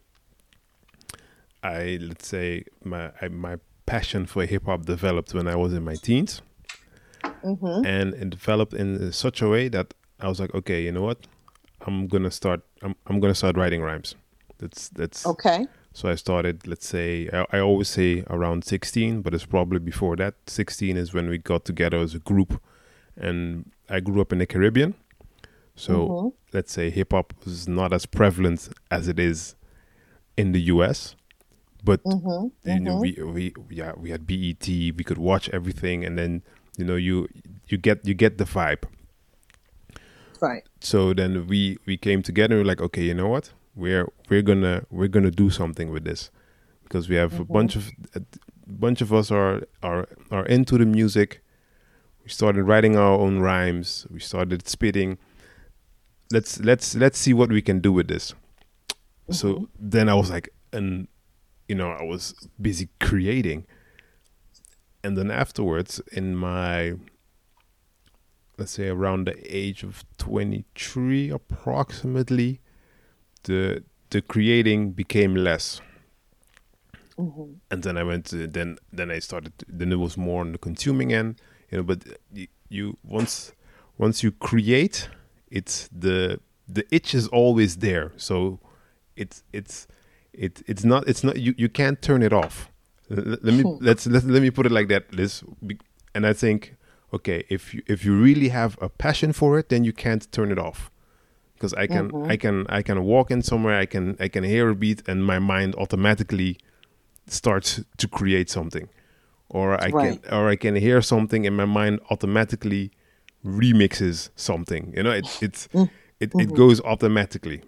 [1.63, 5.83] I let's say my I, my passion for hip hop developed when I was in
[5.83, 6.41] my teens,
[7.43, 9.87] and it developed in such a way that
[10.19, 11.19] I was like, okay, you know what,
[11.85, 12.61] I'm gonna start.
[12.81, 14.15] I'm I'm gonna start writing rhymes.
[14.57, 15.67] That's that's okay
[15.99, 20.15] so I started, let's say, I, I always say around 16, but it's probably before
[20.15, 20.35] that.
[20.47, 22.61] 16 is when we got together as a group.
[23.17, 24.95] And I grew up in the Caribbean.
[25.75, 26.27] So mm-hmm.
[26.53, 29.55] let's say hip hop was not as prevalent as it is
[30.37, 31.17] in the US.
[31.83, 32.69] But mm-hmm.
[32.69, 33.33] you know, mm-hmm.
[33.33, 36.43] we, we yeah we had BET, we could watch everything, and then
[36.77, 37.27] you know you
[37.67, 38.83] you get you get the vibe.
[40.39, 42.55] right So then we we came together.
[42.55, 43.51] and We're like, okay, you know what?
[43.79, 46.31] We're we're gonna we're gonna do something with this
[46.83, 47.53] because we have a mm-hmm.
[47.53, 48.21] bunch of a
[48.67, 51.41] bunch of us are are are into the music.
[52.23, 54.05] We started writing our own rhymes.
[54.11, 55.17] We started spitting.
[56.29, 58.33] Let's let's let's see what we can do with this.
[59.31, 59.63] So mm-hmm.
[59.79, 61.07] then I was like, and
[61.69, 63.65] you know, I was busy creating.
[65.05, 66.95] And then afterwards, in my
[68.57, 72.59] let's say around the age of 23 approximately
[73.49, 75.81] the the creating became less.
[77.17, 77.53] Mm-hmm.
[77.71, 80.57] And then i went to then then i started then it was more on the
[80.57, 81.35] consuming end
[81.69, 81.99] you know but
[82.31, 83.51] you, you once
[83.97, 85.09] once you create
[85.51, 86.39] it's the
[86.75, 88.11] the itch is always there.
[88.15, 88.59] So
[89.15, 89.87] it's it's
[90.33, 92.71] it, it's not it's not you, you can't turn it off.
[93.09, 93.83] Let me hmm.
[93.83, 95.43] let's let, let me put it like that Liz.
[95.65, 95.79] Be-
[96.15, 96.75] and i think
[97.13, 100.51] okay if you if you really have a passion for it then you can't turn
[100.51, 100.91] it off
[101.59, 102.33] because i can i mm-hmm.
[102.35, 105.39] can i can walk in somewhere i can i can hear a beat and my
[105.39, 106.57] mind automatically
[107.31, 108.89] starts to create something.
[109.49, 110.21] Or i Right.
[110.21, 112.91] can or i can hear something and my mind automatically
[113.43, 114.93] remixes something.
[114.95, 116.55] You know it it's mm, it, it mm-hmm.
[116.55, 117.63] goes automatically.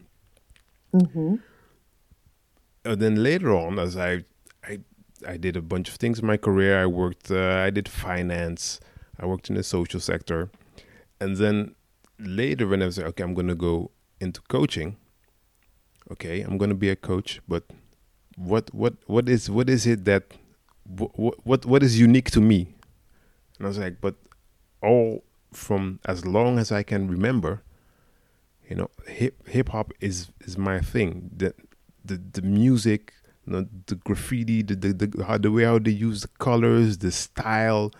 [0.93, 1.36] Mm-hmm.
[2.86, 4.23] And then later on as i
[4.63, 4.80] i
[5.27, 8.80] i did a bunch of things in my career i worked uh, i did finance
[9.19, 10.49] i worked in the social sector.
[11.19, 11.75] And then
[12.22, 14.98] later when i was like okay i'm gonna go into coaching
[16.12, 17.64] okay i'm gonna be a coach but
[18.36, 20.34] what what what is what is it that
[20.98, 22.68] what what what is unique to me?
[23.58, 24.16] And I was like, but
[24.82, 27.62] all from as long as I can remember,
[28.68, 31.30] you know, hip hip hop is is my thing.
[31.36, 31.54] The
[32.04, 33.14] the the music,
[33.46, 36.98] you know, the graffiti, the the, the how the way how they use the colors,
[36.98, 37.92] the style,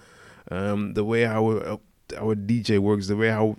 [0.50, 1.80] um, the way our
[2.18, 3.58] our DJ works, the way how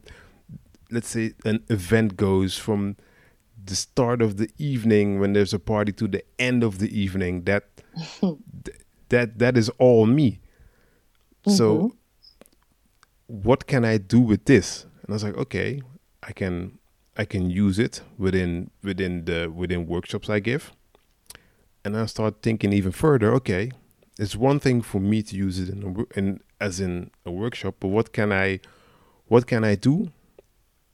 [0.93, 2.97] let's say an event goes from
[3.65, 7.45] the start of the evening when there's a party to the end of the evening
[7.45, 7.65] that
[9.09, 10.41] that that is all me.
[11.45, 11.57] Mm-hmm.
[11.57, 11.97] so
[13.27, 14.85] what can i do with this?
[14.85, 15.83] And i was like okay
[16.23, 16.79] i can
[17.17, 20.73] i can use it within within the within workshops i give.
[21.85, 23.73] And i start thinking even further okay
[24.19, 27.77] it's one thing for me to use it in, a, in as in a workshop
[27.81, 28.61] but what can i
[29.27, 30.13] what can i do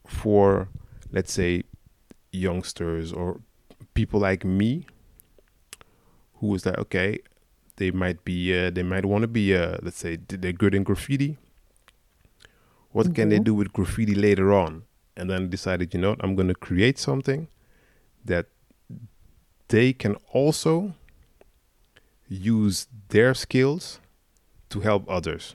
[0.09, 0.69] for
[1.13, 1.63] let's say
[2.33, 3.41] youngsters or
[3.95, 4.87] people like me
[6.37, 7.19] who is like okay
[7.77, 10.83] they might be uh, they might want to be uh, let's say they're good in
[10.83, 11.37] graffiti
[12.91, 13.15] what mm-hmm.
[13.15, 13.45] can they mm-hmm.
[13.45, 14.83] do with graffiti later on
[15.17, 17.49] and then decided you know what, i'm going to create something
[18.25, 18.47] that
[19.69, 20.95] they can also
[22.29, 24.01] use their skills
[24.71, 25.55] to help others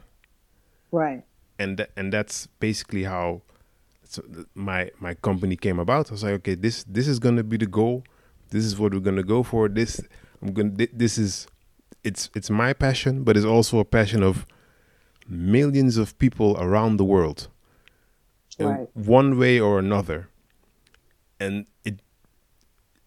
[0.91, 1.23] right
[1.59, 3.41] and th- and that's basically how
[4.13, 4.23] so
[4.53, 6.11] my my company came about.
[6.11, 8.03] I was like, okay, this this is gonna be the goal.
[8.51, 9.67] This is what we're gonna go for.
[9.67, 10.01] This
[10.39, 10.87] I'm gonna.
[10.93, 11.47] This is
[12.03, 14.45] it's it's my passion, but it's also a passion of
[15.27, 17.47] millions of people around the world,
[18.59, 18.87] right.
[18.93, 20.29] one way or another.
[21.39, 21.99] And it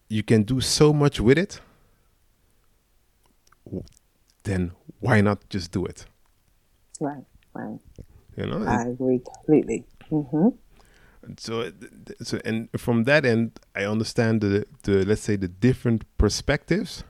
[0.09, 1.61] you can do so much with it.
[4.43, 6.07] Then why not just do it?
[6.99, 7.79] Right, right.
[8.37, 9.85] You know, I agree completely.
[10.11, 10.49] Mm-hmm
[11.37, 11.71] so
[12.23, 17.05] so and from that end i understand the the let's say the different perspectives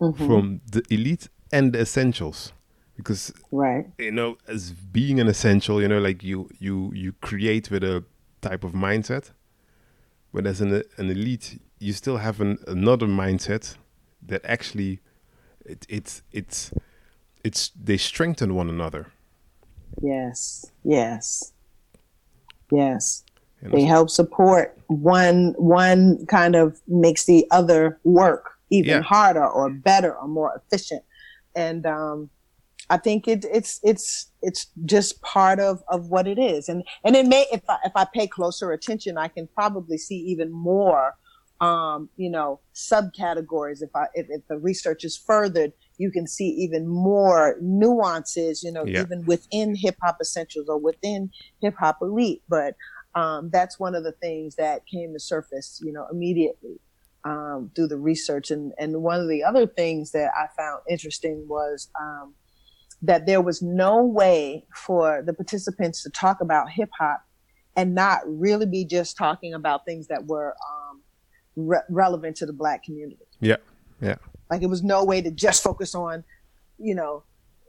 [0.00, 0.26] mm-hmm.
[0.26, 2.52] from the elite and the essentials.
[2.96, 3.86] Because right.
[3.98, 8.04] you know as being an essential you know like you you you create with a
[8.40, 9.32] type of mindset.
[10.32, 13.76] But as an an elite you still have an, another mindset
[14.22, 15.00] that actually
[15.66, 16.70] it, it's it's
[17.42, 19.08] it's they strengthen one another.
[20.00, 20.66] Yes.
[20.84, 21.52] Yes.
[22.70, 23.23] Yes
[23.72, 29.00] they help support one one kind of makes the other work even yeah.
[29.00, 31.02] harder or better or more efficient
[31.54, 32.30] and um,
[32.90, 37.16] I think it, it's it's it's just part of, of what it is, and and
[37.16, 41.14] it may if I, if I pay closer attention, I can probably see even more,
[41.60, 43.82] um, you know, subcategories.
[43.82, 48.70] If I if, if the research is furthered, you can see even more nuances, you
[48.70, 49.00] know, yeah.
[49.00, 51.30] even within hip hop essentials or within
[51.62, 52.42] hip hop elite.
[52.50, 52.74] But
[53.14, 56.80] um, that's one of the things that came to surface, you know, immediately
[57.24, 58.50] um, through the research.
[58.50, 62.34] And, and one of the other things that I found interesting was um,
[63.02, 67.24] that there was no way for the participants to talk about hip hop
[67.76, 71.02] and not really be just talking about things that were um,
[71.56, 73.26] re- relevant to the black community.
[73.40, 73.56] Yeah.
[74.00, 74.16] Yeah.
[74.50, 76.24] Like it was no way to just focus on,
[76.78, 77.24] you know,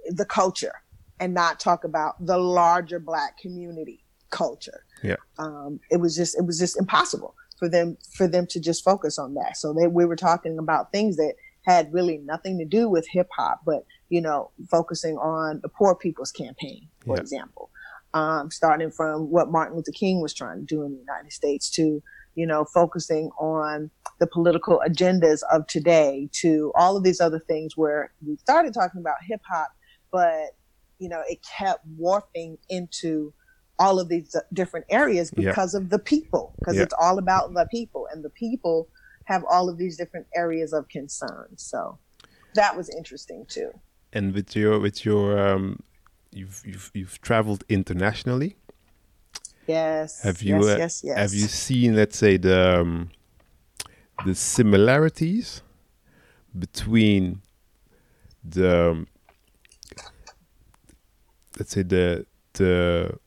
[0.08, 0.74] the culture
[1.20, 4.85] and not talk about the larger black community culture.
[5.04, 5.18] Yeah.
[5.38, 9.18] Um, it was just it was just impossible for them for them to just focus
[9.18, 9.58] on that.
[9.58, 13.28] So they we were talking about things that had really nothing to do with hip
[13.36, 17.22] hop, but you know, focusing on the poor people's campaign, for yeah.
[17.22, 17.70] example.
[18.14, 21.70] Um, starting from what Martin Luther King was trying to do in the United States
[21.72, 22.02] to,
[22.36, 27.76] you know, focusing on the political agendas of today to all of these other things
[27.76, 29.68] where we started talking about hip hop,
[30.14, 30.56] but,
[30.98, 33.34] you know, it kept warping into
[33.80, 35.82] all of these different areas because yeah.
[35.82, 36.84] of the people, because yeah.
[36.84, 38.88] it's all about the people, and the people
[39.26, 41.48] have all of these different areas of concern.
[41.58, 41.98] So
[42.54, 43.72] that was interesting too.
[44.14, 45.80] And with your with your um,
[46.32, 48.56] you've you've you've traveled internationally.
[49.68, 50.22] Yes.
[50.22, 51.18] Have you yes, uh, yes, yes.
[51.18, 53.10] have you seen let's say the um,
[54.26, 55.62] the similarities
[56.58, 57.42] between
[58.44, 59.08] the um,
[61.60, 63.18] let's say the the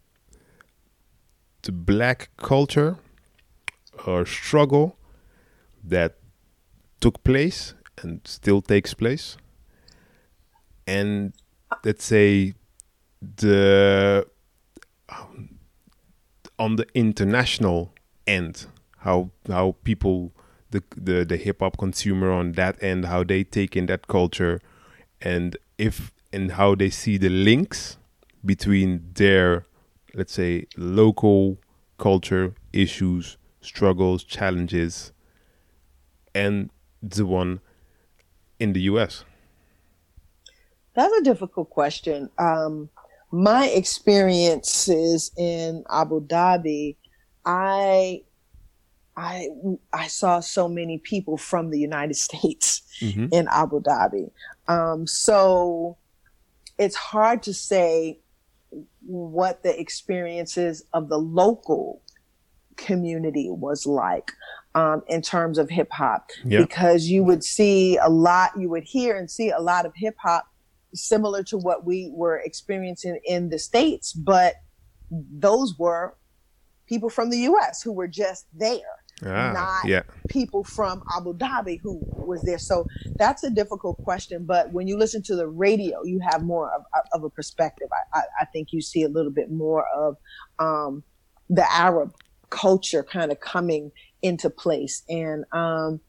[1.63, 2.97] the black culture
[4.07, 4.97] or struggle
[5.85, 6.17] that
[7.01, 9.37] took place and still takes place.
[10.87, 11.33] And
[11.85, 12.55] let's say
[13.21, 14.27] the
[15.09, 15.59] um,
[16.59, 17.93] on the international
[18.27, 18.67] end
[18.99, 20.33] how how people
[20.71, 24.61] the the, the hip hop consumer on that end how they take in that culture
[25.21, 27.97] and if and how they see the links
[28.45, 29.65] between their
[30.19, 31.59] let's say, local
[31.97, 35.13] culture, issues, struggles, challenges,
[36.35, 37.61] and the one,
[38.59, 39.25] in the US?
[40.95, 42.29] That's a difficult question.
[42.37, 42.91] Um,
[43.31, 46.97] my experiences in Abu Dhabi,
[47.45, 48.23] I
[49.17, 49.49] I
[49.93, 53.27] I saw so many people from the United States mm-hmm.
[53.31, 54.33] in Abu Dhabi.
[54.67, 55.97] Um, so
[56.77, 58.19] it's hard to say
[59.07, 62.03] what the experiences of the local
[62.77, 64.33] community was like
[64.75, 66.31] um, in terms of hip hop
[66.63, 70.17] because you would see a lot, you would hear and see a lot of hip
[70.23, 70.47] hop
[70.95, 74.55] similar to what we were experiencing in the States, but
[75.11, 76.17] those were
[76.87, 78.98] people from the US who were just there.
[79.25, 80.03] Ah, not yeah.
[80.29, 82.59] people from Abu Dhabi who was there.
[82.59, 84.45] So that's a difficult question.
[84.45, 87.89] But when you listen to the radio, you have more of, of a perspective.
[87.93, 90.17] I, I, I, think you see a little bit more of
[90.59, 91.03] um,
[91.51, 92.15] the Arab
[92.51, 93.91] culture kind of coming
[94.23, 95.03] into place.
[95.09, 96.01] And, um,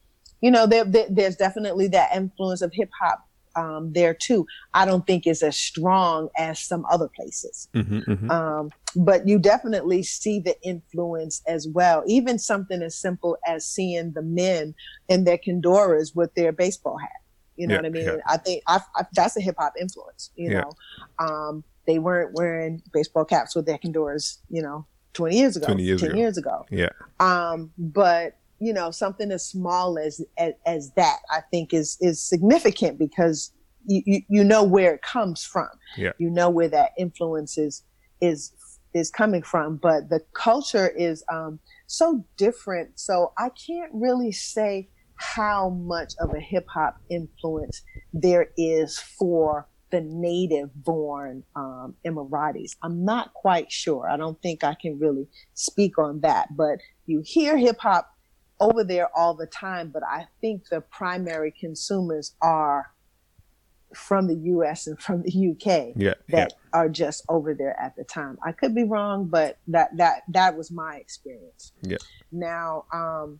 [0.41, 4.45] you know, there, there, there's definitely that influence of hip hop um, there too.
[4.73, 7.67] I don't think is as strong as some other places.
[7.73, 8.31] Mm-hmm, mm-hmm.
[8.31, 12.03] Um, but you definitely see the influence as well.
[12.07, 14.73] Even something as simple as seeing the men
[15.07, 17.09] in their kanduras with their baseball hat.
[17.55, 18.05] You know yeah, what I mean?
[18.05, 18.17] Yeah.
[18.25, 20.31] I think I, I, that's a hip hop influence.
[20.35, 20.61] You yeah.
[20.61, 20.71] know,
[21.19, 24.37] um, they weren't wearing baseball caps with their kanduras.
[24.49, 26.19] You know, twenty years ago, 20 years ten ago.
[26.19, 26.65] years ago.
[26.71, 26.89] Yeah.
[27.19, 32.21] Um, but you know something as small as, as as, that i think is is
[32.21, 33.53] significant because
[33.85, 36.11] you, you, you know where it comes from yeah.
[36.17, 37.83] you know where that influence is
[38.21, 38.51] is
[38.93, 44.87] is coming from but the culture is um so different so i can't really say
[45.15, 47.81] how much of a hip hop influence
[48.13, 52.75] there is for the native born um, Emiratis.
[52.83, 54.09] I'm not quite sure.
[54.09, 58.09] I don't think I can really speak on that, but you hear hip hop
[58.59, 62.91] over there all the time, but I think the primary consumers are
[63.93, 66.79] from the US and from the UK yeah, that yeah.
[66.79, 68.37] are just over there at the time.
[68.45, 71.73] I could be wrong, but that that that was my experience.
[71.81, 71.97] Yeah.
[72.31, 73.39] Now, um,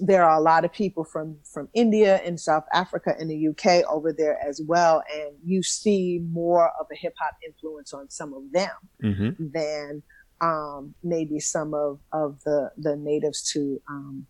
[0.00, 3.84] there are a lot of people from from India and South Africa and the UK
[3.88, 8.32] over there as well, and you see more of a hip hop influence on some
[8.34, 8.70] of them
[9.02, 9.46] mm-hmm.
[9.52, 10.02] than
[10.40, 14.26] um, maybe some of of the the natives to um,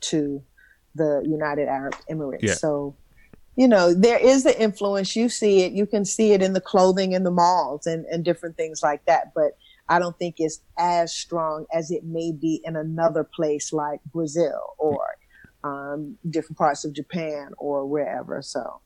[0.00, 0.42] to
[0.94, 2.42] the United Arab Emirates.
[2.42, 2.54] Yeah.
[2.54, 2.96] So,
[3.56, 5.14] you know, there is the influence.
[5.14, 5.72] You see it.
[5.72, 9.04] You can see it in the clothing in the malls and, and different things like
[9.06, 9.32] that.
[9.34, 9.56] But
[9.88, 14.74] I don't think it's as strong as it may be in another place like Brazil
[14.78, 15.04] or
[15.64, 18.40] um, different parts of Japan or wherever.
[18.40, 18.80] So,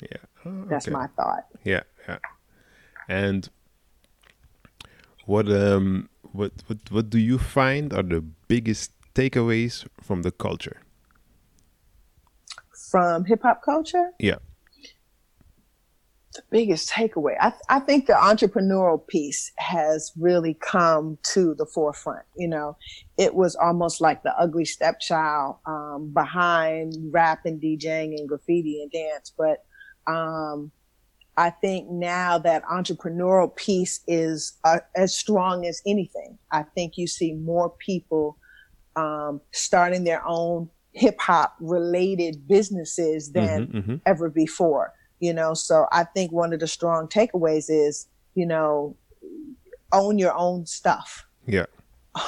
[0.00, 0.68] yeah, oh, okay.
[0.68, 1.46] that's my thought.
[1.64, 2.18] Yeah, yeah.
[3.08, 3.48] And
[5.26, 10.80] what um what what what do you find are the biggest takeaways from the culture?
[12.90, 14.10] From hip hop culture?
[14.18, 14.36] Yeah.
[16.34, 17.36] The biggest takeaway.
[17.40, 22.24] I, th- I think the entrepreneurial piece has really come to the forefront.
[22.36, 22.76] You know,
[23.18, 28.90] it was almost like the ugly stepchild um, behind rap and DJing and graffiti and
[28.92, 29.32] dance.
[29.36, 29.64] But
[30.06, 30.70] um,
[31.36, 36.38] I think now that entrepreneurial piece is uh, as strong as anything.
[36.52, 38.36] I think you see more people
[38.94, 43.96] um, starting their own hip hop related businesses than mm-hmm, mm-hmm.
[44.06, 44.92] ever before.
[45.20, 48.96] You know, so I think one of the strong takeaways is, you know,
[49.92, 51.26] own your own stuff.
[51.46, 51.66] Yeah.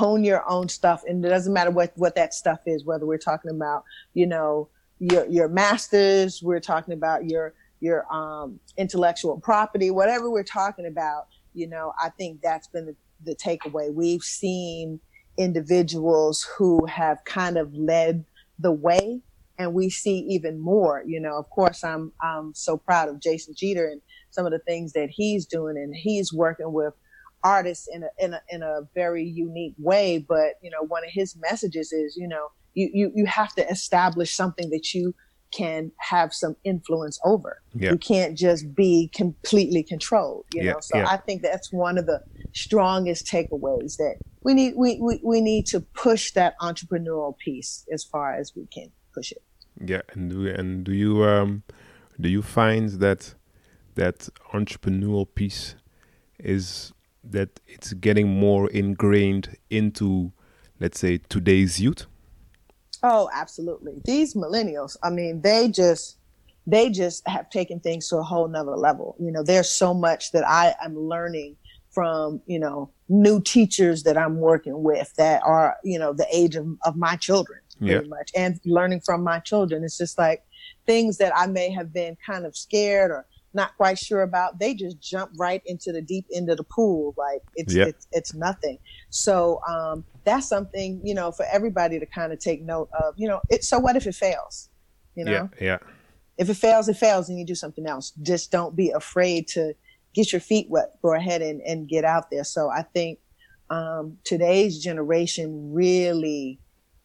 [0.00, 1.04] Own your own stuff.
[1.06, 4.68] And it doesn't matter what, what that stuff is, whether we're talking about, you know,
[4.98, 11.28] your, your masters, we're talking about your, your, um, intellectual property, whatever we're talking about,
[11.52, 13.92] you know, I think that's been the, the takeaway.
[13.92, 14.98] We've seen,
[15.36, 18.24] individuals who have kind of led
[18.58, 19.20] the way
[19.58, 21.36] and we see even more you know.
[21.36, 25.10] Of course i'm i'm so proud of jason jeter and some of the things that
[25.10, 26.94] he's doing and he's working with
[27.42, 31.10] artists in a in a, in a very unique way but you know one of
[31.10, 35.14] his messages is you know you you, you have to establish something that you
[35.54, 37.90] can have some influence over yeah.
[37.90, 40.72] you can't just be completely controlled you yeah.
[40.72, 41.06] know so yeah.
[41.08, 42.20] i think that's one of the
[42.52, 48.04] strongest takeaways that we need we, we, we need to push that entrepreneurial piece as
[48.04, 49.42] far as we can push it.
[49.84, 51.64] Yeah, and do and do you um
[52.20, 53.34] do you find that
[53.96, 55.74] that entrepreneurial piece
[56.38, 56.92] is
[57.24, 60.32] that it's getting more ingrained into
[60.78, 62.06] let's say today's youth?
[63.06, 64.00] Oh, absolutely.
[64.06, 66.16] These millennials, I mean, they just
[66.66, 69.14] they just have taken things to a whole nother level.
[69.20, 71.56] You know, there's so much that I am learning
[71.90, 76.56] from, you know, new teachers that I'm working with that are, you know, the age
[76.56, 77.60] of, of my children.
[77.78, 78.08] pretty yeah.
[78.08, 79.84] much, and learning from my children.
[79.84, 80.42] It's just like
[80.86, 84.58] things that I may have been kind of scared or not quite sure about.
[84.58, 87.86] They just jump right into the deep end of the pool, like it's yeah.
[87.86, 88.78] it's, it's nothing.
[89.10, 93.14] So um, that's something you know for everybody to kind of take note of.
[93.16, 94.68] You know, it, so what if it fails?
[95.14, 95.78] You know, yeah, yeah.
[96.36, 98.12] If it fails, it fails, and you do something else.
[98.22, 99.74] Just don't be afraid to
[100.14, 100.96] get your feet wet.
[101.02, 102.44] Go ahead and, and get out there.
[102.44, 103.18] So I think
[103.70, 106.58] um, today's generation really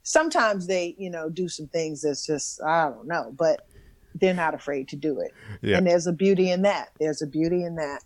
[0.04, 3.68] sometimes they you know do some things that's just i don't know but
[4.16, 5.78] they're not afraid to do it yeah.
[5.78, 8.04] and there's a beauty in that there's a beauty in that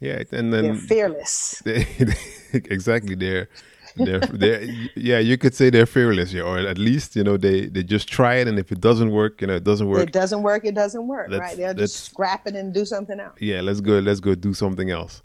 [0.00, 1.62] yeah and then they're fearless
[2.52, 3.48] exactly they're
[3.96, 4.62] they're, they're
[4.94, 8.08] yeah you could say they're fearless yeah or at least you know they they just
[8.08, 10.02] try it and if it doesn't work you know it doesn't work.
[10.02, 13.18] It doesn't work it doesn't work let's, right they'll just scrap it and do something
[13.20, 13.36] else.
[13.40, 15.22] Yeah let's go let's go do something else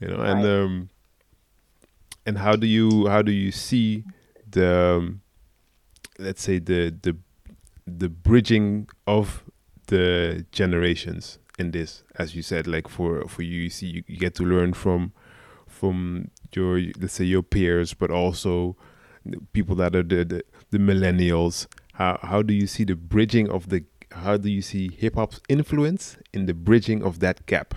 [0.00, 0.62] you know and right.
[0.62, 0.90] um
[2.26, 4.04] and how do you how do you see
[4.50, 5.20] the um,
[6.18, 7.16] let's say the the
[7.86, 9.44] the bridging of
[9.86, 14.18] the generations in this as you said like for for you you see you, you
[14.18, 15.12] get to learn from
[15.76, 18.76] from your let's say your peers but also
[19.52, 23.68] people that are the, the, the millennials how how do you see the bridging of
[23.68, 27.74] the how do you see hip hop's influence in the bridging of that gap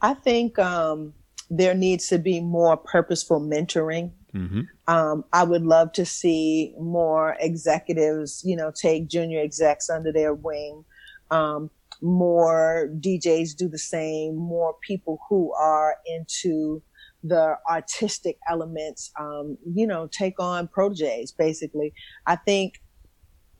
[0.00, 1.14] i think um
[1.50, 4.12] there needs to be more purposeful mentoring.
[4.34, 4.62] Mm-hmm.
[4.88, 10.34] Um, I would love to see more executives, you know, take junior execs under their
[10.34, 10.84] wing.
[11.30, 11.70] Um,
[12.02, 14.36] more DJs do the same.
[14.36, 16.82] More people who are into
[17.22, 21.32] the artistic elements, um, you know, take on proteges.
[21.32, 21.92] Basically,
[22.26, 22.80] I think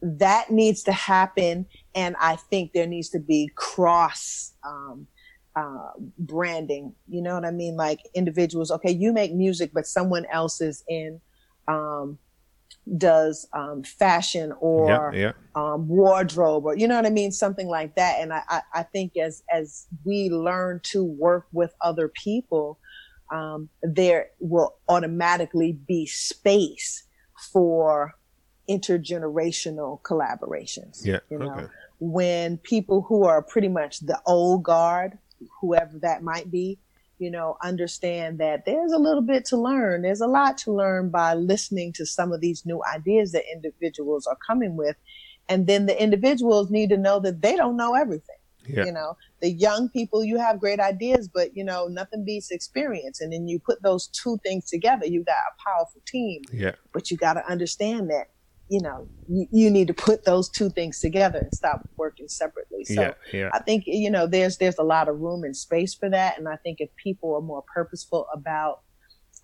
[0.03, 5.07] that needs to happen, and I think there needs to be cross um,
[5.57, 6.95] uh, branding.
[7.09, 7.77] You know what I mean?
[7.77, 11.21] Like individuals, okay, you make music, but someone else is in,
[11.67, 12.19] um,
[12.99, 15.33] does um, fashion or yeah, yeah.
[15.55, 18.21] Um, wardrobe or you know what I mean, something like that.
[18.21, 22.79] And I, I, I think as as we learn to work with other people,
[23.33, 27.05] um, there will automatically be space
[27.53, 28.15] for
[28.69, 31.05] intergenerational collaborations.
[31.05, 31.21] Yeah.
[31.31, 31.67] You know, okay.
[32.01, 35.19] when people who are pretty much the old guard
[35.61, 36.79] whoever that might be,
[37.25, 40.03] you know, understand that there's a little bit to learn.
[40.03, 44.27] There's a lot to learn by listening to some of these new ideas that individuals
[44.27, 44.95] are coming with.
[45.49, 48.37] And then the individuals need to know that they don't know everything.
[48.67, 48.85] Yeah.
[48.85, 53.23] You know, the young people, you have great ideas, but you know, nothing beats experience.
[53.23, 56.43] And then you put those two things together, you got a powerful team.
[56.53, 56.75] Yeah.
[56.93, 58.33] But you got to understand that
[58.75, 62.85] you know, you, you, need to put those two things together and stop working separately.
[62.85, 63.51] So yeah, yeah.
[63.53, 66.39] I think, you know, there's, there's a lot of room and space for that.
[66.39, 68.81] And I think if people are more purposeful about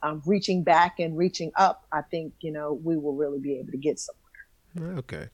[0.03, 3.71] um, reaching back and reaching up, I think, you know, we will really be able
[3.71, 4.99] to get somewhere.
[4.99, 5.29] Okay.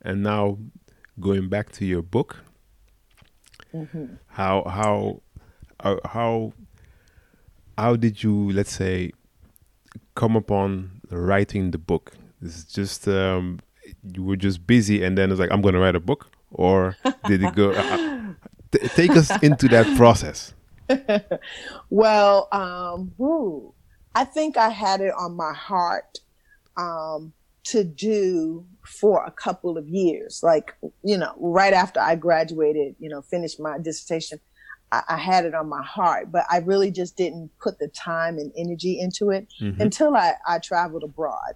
[0.00, 0.56] And now
[1.20, 2.38] going back to your book,
[3.74, 4.14] mm-hmm.
[4.28, 5.20] how, how,
[5.80, 6.54] uh, how,
[7.76, 9.12] how did you, let's say,
[10.14, 12.14] come upon writing the book?
[12.42, 13.60] It's just um,
[14.12, 16.96] you were just busy, and then it's like I'm going to write a book, or
[17.26, 17.70] did it go?
[17.70, 18.32] Uh, uh,
[18.72, 20.54] t- take us into that process.
[21.90, 23.74] well, um, woo,
[24.14, 26.18] I think I had it on my heart
[26.76, 27.32] um,
[27.64, 30.40] to do for a couple of years.
[30.42, 30.74] Like,
[31.04, 34.40] you know, right after I graduated, you know, finished my dissertation,
[34.90, 38.38] I, I had it on my heart, but I really just didn't put the time
[38.38, 39.80] and energy into it mm-hmm.
[39.80, 41.54] until I, I traveled abroad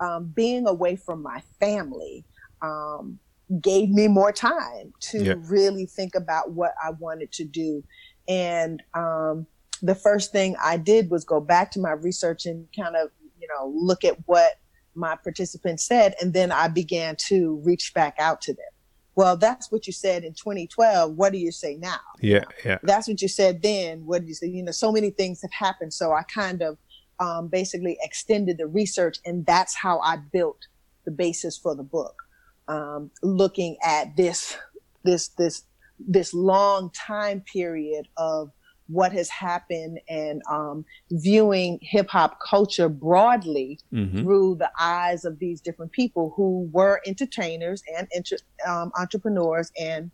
[0.00, 2.24] um, being away from my family
[2.62, 3.18] um,
[3.60, 5.34] gave me more time to yeah.
[5.38, 7.84] really think about what I wanted to do.
[8.28, 9.46] And um,
[9.82, 13.48] the first thing I did was go back to my research and kind of, you
[13.48, 14.54] know, look at what
[14.94, 16.14] my participants said.
[16.20, 18.66] And then I began to reach back out to them.
[19.14, 21.14] Well, that's what you said in 2012.
[21.14, 22.00] What do you say now?
[22.20, 22.78] Yeah, yeah.
[22.82, 24.04] That's what you said then.
[24.04, 24.46] What do you say?
[24.46, 25.94] You know, so many things have happened.
[25.94, 26.76] So I kind of
[27.18, 30.66] um, basically extended the research, and that's how I built
[31.04, 32.22] the basis for the book.
[32.68, 34.56] Um, looking at this,
[35.04, 35.62] this, this,
[35.98, 38.50] this long time period of
[38.88, 44.22] what has happened and um, viewing hip hop culture broadly mm-hmm.
[44.22, 48.36] through the eyes of these different people who were entertainers and inter-
[48.66, 50.10] um, entrepreneurs and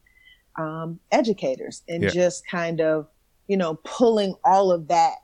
[0.56, 2.10] um, educators, and yeah.
[2.10, 3.06] just kind of
[3.48, 5.16] you know pulling all of that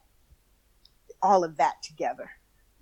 [1.23, 2.31] all of that together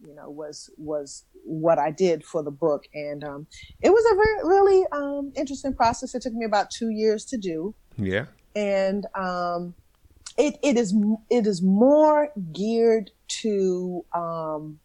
[0.06, 3.46] you know was was what i did for the book and um,
[3.80, 7.36] it was a very, really um, interesting process it took me about two years to
[7.38, 9.74] do yeah and um,
[10.36, 10.94] it, it is
[11.30, 14.78] it is more geared to um,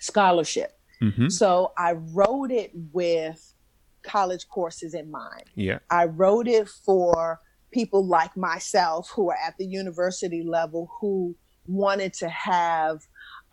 [0.00, 1.28] scholarship Mm-hmm.
[1.28, 3.54] So I wrote it with
[4.02, 5.44] college courses in mind.
[5.54, 5.78] Yeah.
[5.90, 7.40] I wrote it for
[7.72, 11.36] people like myself who are at the university level who
[11.68, 13.00] wanted to have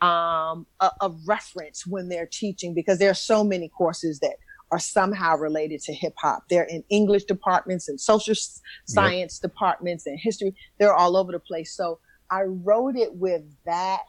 [0.01, 4.35] um, a, a, reference when they're teaching because there are so many courses that
[4.71, 6.43] are somehow related to hip hop.
[6.49, 8.35] They're in English departments and social
[8.85, 9.51] science yep.
[9.51, 10.53] departments and history.
[10.79, 11.75] They're all over the place.
[11.75, 11.99] So
[12.29, 14.01] I wrote it with that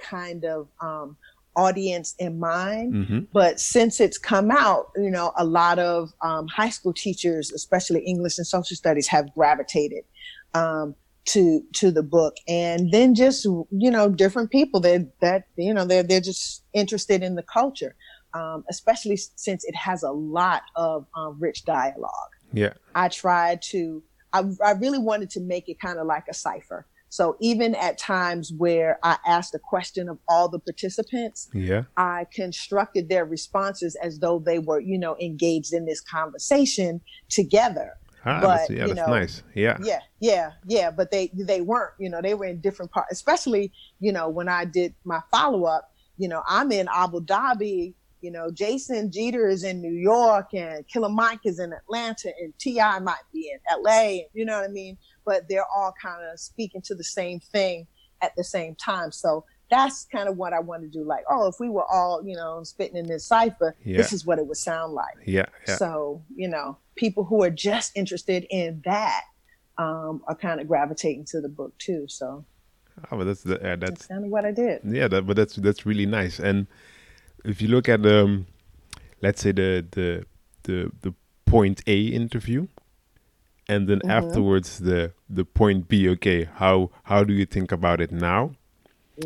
[0.00, 1.16] kind of um,
[1.56, 2.94] audience in mind.
[2.94, 3.18] Mm-hmm.
[3.32, 8.00] But since it's come out, you know, a lot of um, high school teachers, especially
[8.00, 10.04] English and social studies, have gravitated
[10.54, 10.94] um,
[11.26, 15.84] to to the book, and then just you know, different people that that you know
[15.84, 17.94] they're they're just interested in the culture.
[18.34, 22.10] Um, especially since it has a lot of um, rich dialogue.
[22.52, 24.02] Yeah, I tried to.
[24.32, 27.98] I, I really wanted to make it kind of like a cipher so even at
[27.98, 33.96] times where I asked a question of all the participants, yeah, I constructed their responses
[34.02, 37.92] as though they were, you know, engaged in this conversation together.
[38.26, 39.42] Ah, but that's, yeah, you that's nice.
[39.54, 40.90] Yeah, yeah, yeah, yeah.
[40.90, 41.92] But they they weren't.
[41.98, 43.12] You know, they were in different parts.
[43.12, 45.90] Especially, you know, when I did my follow up.
[46.18, 47.92] You know, I'm in Abu Dhabi
[48.26, 52.52] you know, Jason Jeter is in New York and Killer Mike is in Atlanta and
[52.58, 52.98] T.I.
[53.00, 54.24] might be in LA.
[54.32, 54.98] You know what I mean?
[55.24, 57.86] But they're all kind of speaking to the same thing
[58.22, 59.12] at the same time.
[59.12, 61.04] So that's kind of what I want to do.
[61.04, 63.98] Like, oh, if we were all, you know, spitting in this cipher, Yeah.
[63.98, 65.14] this is what it would sound like.
[65.26, 65.76] yeah, yeah.
[65.76, 69.22] So, you know, people who are just interested in that
[69.78, 72.06] um, are kind of gravitating to the book too.
[72.08, 72.44] So
[73.12, 74.80] Oh, but that's the, uh, that's that's kind of what I did.
[74.84, 76.38] yeah, that, but that's that's really nice.
[76.38, 76.66] And
[77.44, 78.46] if you look at um,
[79.20, 80.24] let's say the the
[80.62, 82.68] the the point A interview,
[83.68, 84.10] and then Mhm.
[84.10, 86.08] afterwards the the point B.
[86.08, 88.52] Okay, how how do you think about it now?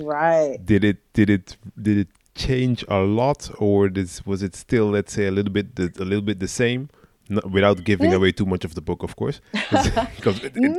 [0.03, 0.59] Right.
[0.64, 5.12] Did it did it did it change a lot, or this, was it still let's
[5.12, 6.89] say a little bit the, a little bit the same?
[7.31, 9.41] No, without giving away too much of the book, of course.
[9.53, 10.76] because it- it-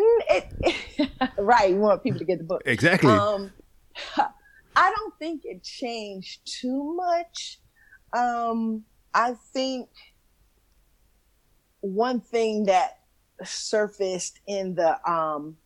[1.01, 1.69] Mm, right.
[1.71, 2.61] You want people to get the book.
[2.65, 3.09] exactly.
[3.11, 3.51] Um,
[4.75, 7.59] I don't think it changed too much.
[8.13, 8.83] Um,
[9.13, 9.89] I think
[11.81, 12.99] one thing that
[13.43, 15.57] surfaced in the um,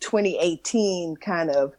[0.00, 1.72] 2018 kind of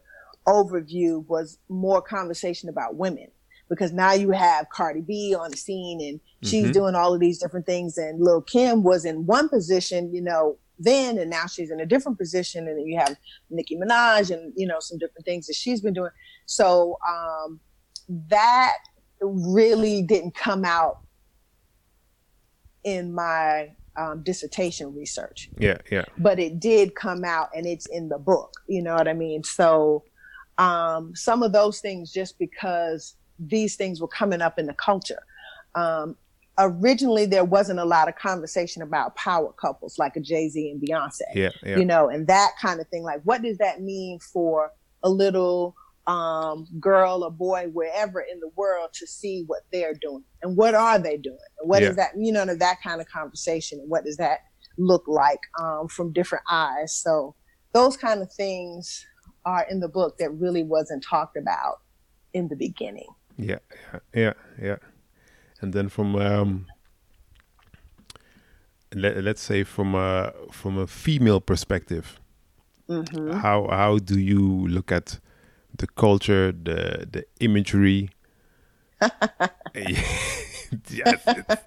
[0.46, 3.28] overview was more conversation about women
[3.68, 6.72] because now you have Cardi B on the scene and she's Mhm.
[6.72, 10.58] doing all of these different things and Lil Kim was in one position, you know,
[10.78, 13.16] then and now she's in a different position and then you have
[13.50, 16.10] Nicki Minaj and you know some different things that she's been doing.
[16.46, 17.60] So um,
[18.28, 18.76] that
[19.20, 21.00] really didn't come out
[22.84, 28.08] in my um, dissertation research yeah, yeah, but it did come out and it's in
[28.08, 28.52] the book.
[28.68, 29.42] You know what I mean?
[29.42, 30.04] So
[30.58, 35.22] um, some of those things, just because these things were coming up in the culture.
[35.74, 36.16] Um,
[36.58, 40.82] originally, there wasn't a lot of conversation about power couples like a Jay Z and
[40.82, 41.78] Beyonce yeah, yeah.
[41.78, 43.02] you know, and that kind of thing.
[43.02, 45.74] Like, what does that mean for a little
[46.06, 50.74] um, girl or boy, wherever in the world, to see what they're doing and what
[50.74, 51.38] are they doing?
[51.60, 51.90] And what Yeah.
[51.90, 54.40] is that, you know, that kind of conversation and what does that
[54.78, 56.94] look like um, from different eyes?
[56.94, 57.34] So,
[57.74, 59.04] those kind of things
[59.44, 61.80] are in the book that really wasn't talked about
[62.32, 63.08] in the beginning.
[63.36, 63.58] Yeah,
[63.92, 64.76] yeah, yeah, yeah.
[65.60, 66.66] And then from um,
[68.94, 72.20] let, let's say from a from a female perspective,
[72.88, 75.18] hmm how how do you look at
[75.76, 78.10] the culture, the the imagery?
[79.74, 81.66] yes, it's,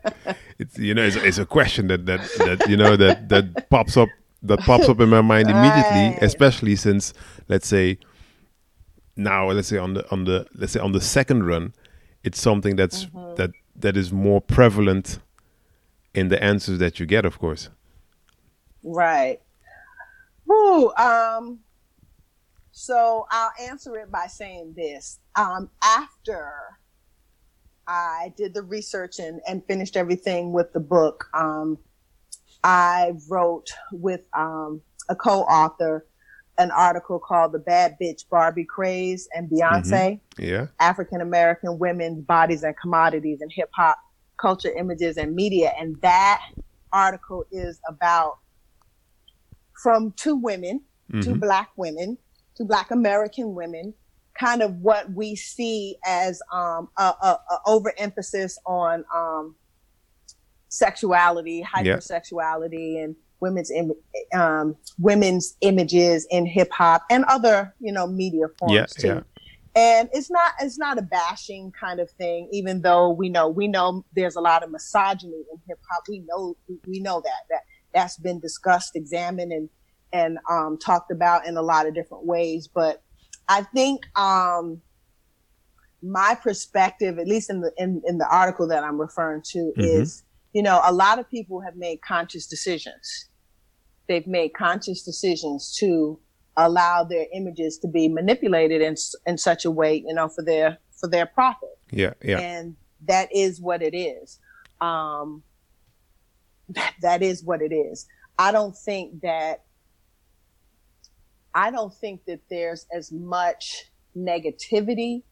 [0.59, 3.97] it's you know it's, it's a question that that that you know that that pops
[3.97, 6.21] up that pops up in my mind immediately, Right.
[6.21, 7.13] especially since
[7.47, 7.99] let's say
[9.15, 11.73] now let's say on the on the let's say on the second run,
[12.23, 13.35] it's something that's Mm-hmm.
[13.35, 13.51] that
[13.81, 15.19] that is more prevalent
[16.13, 17.69] in the answers that you get, of course.
[18.83, 19.39] Right.
[20.97, 21.59] Um,
[22.71, 25.19] so I'll answer it by saying this.
[25.35, 26.51] Um, after
[27.87, 31.77] I did the research and, and finished everything with the book, um,
[32.63, 36.05] I wrote with um, a co-author
[36.57, 42.63] an article called "The Bad Bitch Barbie Craze and Beyonce: Yeah, African American Women's Bodies
[42.63, 43.97] and Commodities and Hip Hop
[44.37, 46.41] Culture, Images, and Media," and that
[46.93, 48.37] article is about
[49.81, 50.81] from two women,
[51.23, 51.39] two Mhm.
[51.39, 52.17] black women,
[52.57, 53.93] two black American women,
[54.39, 59.55] kind of what we see as um, a, a, a overemphasis on um,
[60.69, 63.93] sexuality, hypersexuality, and women's Im-
[64.33, 69.07] um, women's images in hip hop and other you know media forms yeah, too.
[69.07, 69.21] yeah.
[69.75, 73.67] and it's not it's not a bashing kind of thing even though we know we
[73.67, 76.55] know there's a lot of misogyny in hip hop we know
[76.87, 77.61] we know that that
[77.93, 79.69] that's been discussed examined and
[80.13, 83.01] and um, talked about in a lot of different ways but
[83.49, 84.81] i think um,
[86.03, 89.81] my perspective at least in the in, in the article that i'm referring to mm-hmm.
[89.81, 90.23] is
[90.53, 93.29] you know a lot of people have made conscious decisions
[94.07, 96.19] they've made conscious decisions to
[96.57, 98.95] allow their images to be manipulated in
[99.25, 101.77] in such a way, you know, for their for their profit.
[101.91, 102.39] Yeah, yeah.
[102.39, 102.75] And
[103.07, 104.39] that is what it is.
[104.79, 105.43] Um,
[106.69, 108.07] that, that is what it is.
[108.37, 109.63] I don't think that
[111.53, 115.23] I don't think that there's as much negativity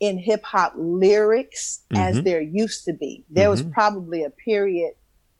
[0.00, 2.02] in hip hop lyrics mm-hmm.
[2.02, 3.24] as there used to be.
[3.30, 3.50] There mm-hmm.
[3.50, 4.92] was probably a period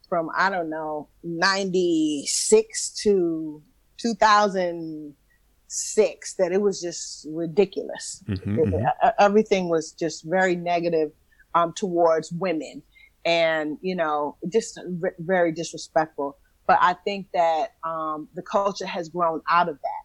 [0.08, 3.62] from I don't know 96 to
[3.98, 8.22] 2006 that it was just ridiculous.
[8.28, 9.08] Mm-hmm, it, mm-hmm.
[9.18, 11.12] Everything was just very negative
[11.54, 12.82] um, towards women
[13.24, 16.36] and, you know, just r- very disrespectful.
[16.66, 20.02] But I think that um, the culture has grown out of that.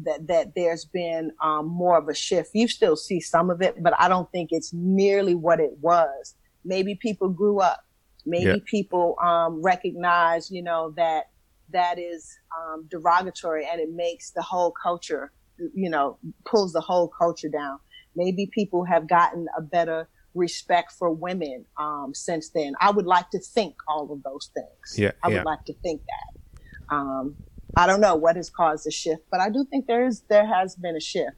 [0.00, 2.50] That, that there's been um, more of a shift.
[2.52, 6.34] You still see some of it, but I don't think it's nearly what it was.
[6.64, 7.83] Maybe people grew up.
[8.26, 8.56] Maybe yeah.
[8.66, 11.30] people um, recognize, you know, that
[11.70, 15.32] that is um, derogatory and it makes the whole culture,
[15.74, 17.78] you know, pulls the whole culture down.
[18.16, 22.74] Maybe people have gotten a better respect for women um, since then.
[22.80, 24.98] I would like to think all of those things.
[24.98, 25.42] Yeah, I would yeah.
[25.42, 26.94] like to think that.
[26.94, 27.36] Um,
[27.76, 30.46] I don't know what has caused the shift, but I do think there is there
[30.46, 31.36] has been a shift.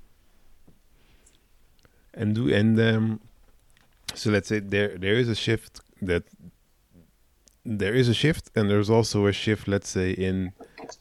[2.12, 3.20] And do and um,
[4.14, 6.24] so let's say there there is a shift that
[7.66, 9.66] there is a shift, and there's also a shift.
[9.66, 10.52] Let's say in,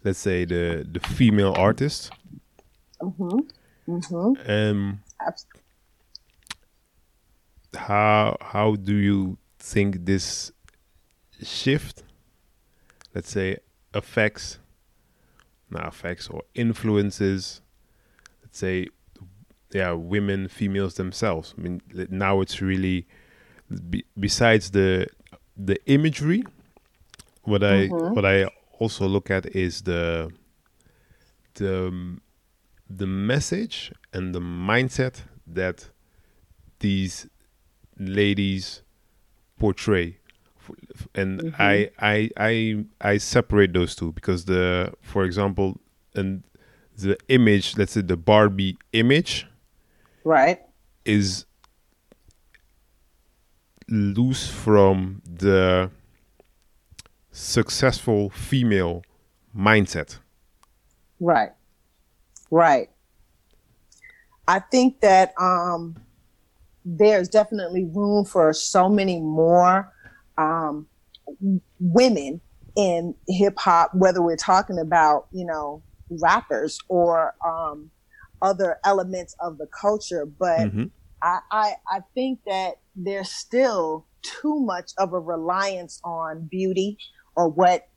[0.03, 2.11] let's say the the female artist.
[3.01, 3.39] Mm-hmm.
[3.87, 4.51] Mm-hmm.
[4.51, 4.99] Um.
[7.75, 10.51] How how do you think this
[11.43, 12.03] shift,
[13.13, 13.57] let's say,
[13.93, 14.59] affects,
[15.69, 17.61] not affects or influences,
[18.41, 18.87] let's say,
[19.73, 21.53] yeah, women, females themselves.
[21.57, 23.07] I mean, now it's really
[23.89, 25.07] be, besides the
[25.57, 26.43] the imagery
[27.45, 28.13] what I mm-hmm.
[28.13, 28.47] what I
[28.79, 30.31] also look at is the
[31.55, 32.19] the
[32.89, 35.89] the message and the mindset that
[36.79, 37.27] these
[37.97, 38.81] ladies
[39.57, 40.17] portray
[41.13, 41.61] and mm-hmm.
[41.61, 45.79] I, I i i separate those two because the for example
[46.13, 46.43] and
[46.97, 49.47] the image let's say the barbie image
[50.23, 50.61] right
[51.05, 51.45] is
[53.87, 55.89] loose from the
[57.35, 59.03] successful female
[59.55, 60.19] mindset.
[61.19, 61.51] Right.
[62.49, 62.89] Right.
[64.47, 65.97] I think that um,
[66.85, 69.91] there's definitely room for so many more
[70.37, 70.87] um,
[71.79, 72.39] women
[72.77, 77.89] in hip hop, whether we're talking about, you know, rappers or um,
[78.41, 80.25] other elements of the culture.
[80.25, 80.83] But mm-hmm.
[81.21, 86.97] I, I, I think that there's still too much of a reliance on beauty
[87.35, 87.87] or what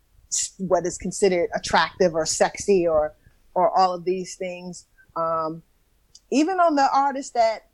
[0.59, 3.15] what is considered attractive or sexy or
[3.55, 4.87] or all of these things.
[5.17, 5.63] Um,
[6.31, 7.71] even on the artists that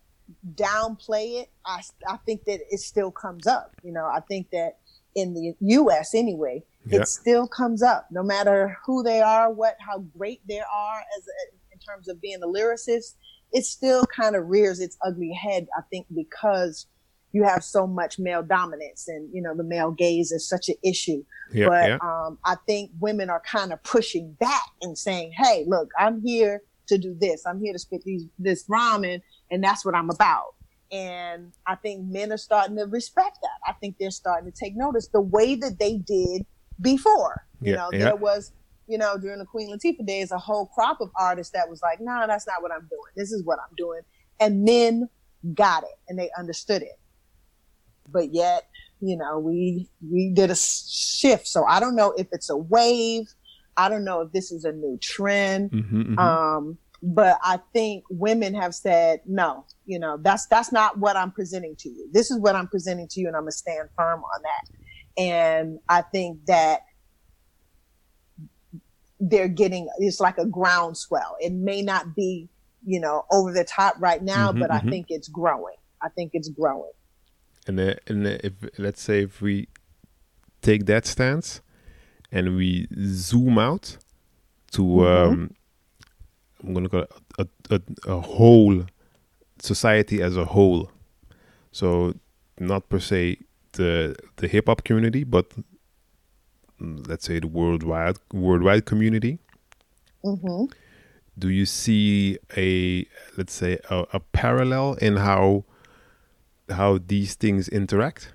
[0.55, 3.75] downplay it, I, I think that it still comes up.
[3.83, 4.79] You know, I think that
[5.15, 6.15] in the U.S.
[6.15, 7.01] anyway, yeah.
[7.01, 11.27] it still comes up, no matter who they are, what how great they are as
[11.27, 13.15] a, in terms of being a lyricist.
[13.53, 15.69] It still kind of rears its ugly head.
[15.77, 16.87] I think because
[17.35, 20.77] you have so much male dominance and you know the male gaze is such an
[20.83, 21.23] issue.
[21.53, 21.99] Yeah, but yeah.
[22.01, 26.63] Um, i think women are kind of pushing back and saying hey look i'm here
[26.87, 27.47] to do this.
[27.47, 29.21] I'm here to spit these this ramen
[29.51, 30.55] and that's what i'm about.
[30.93, 33.59] And i think men are starting to respect that.
[33.67, 36.47] I think they're starting to take notice the way that they did
[36.81, 37.47] before.
[37.61, 38.53] You yeah, know there was
[38.87, 42.01] you know during the queen latifah days a whole crop of artists that was like
[42.01, 43.13] no nah, that's not what i'm doing.
[43.17, 44.03] This is what i'm doing.
[44.41, 45.09] And men
[45.53, 46.99] got it and they understood it
[48.09, 48.69] but yet,
[49.01, 51.47] you know, we we did a shift.
[51.47, 53.27] So I don't know if it's a wave.
[53.77, 55.71] I don't know if this is a new trend.
[55.71, 56.19] Mm-hmm, mm-hmm.
[56.19, 61.33] Um, but I think women have said, no, you know, that's that's not what I'm
[61.33, 62.09] presenting to you.
[62.13, 65.23] This is what I'm presenting to you, and I'm gonna stand firm on that.
[65.23, 66.81] And I think that
[69.21, 71.37] they're getting it's like a groundswell.
[71.41, 72.49] It may not be,
[72.87, 74.89] you know, over the top right now, mm-hmm, but I mm-hmm.
[74.89, 75.77] think it's growing.
[76.03, 76.93] I think it's growing.
[77.67, 79.69] And uh, and uh, if let's say if we
[80.61, 81.61] take that stance
[82.31, 83.97] and we zoom out
[84.73, 85.33] to mm-hmm.
[85.33, 85.51] um,
[86.63, 88.85] I'm gonna call it a, a, a whole
[89.59, 90.91] society as a whole.
[91.73, 92.15] So
[92.59, 93.39] not per se
[93.73, 95.51] the the hip hop community, but
[96.81, 99.39] mm, let's say the worldwide worldwide community.
[100.25, 100.73] Mm-hmm.
[101.39, 103.07] Do you see a
[103.37, 105.65] let's say a, a parallel in how
[106.71, 108.33] how these things interact?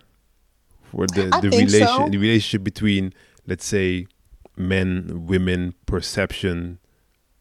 [0.84, 2.10] For the I the relation so.
[2.10, 3.14] the relationship between
[3.46, 4.08] let's say
[4.56, 6.80] men, women, perception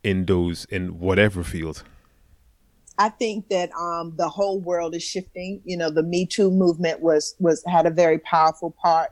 [0.03, 1.83] in those in whatever field.
[2.99, 5.63] I think that um, the whole world is shifting.
[5.65, 9.11] You know, the Me Too movement was was had a very powerful part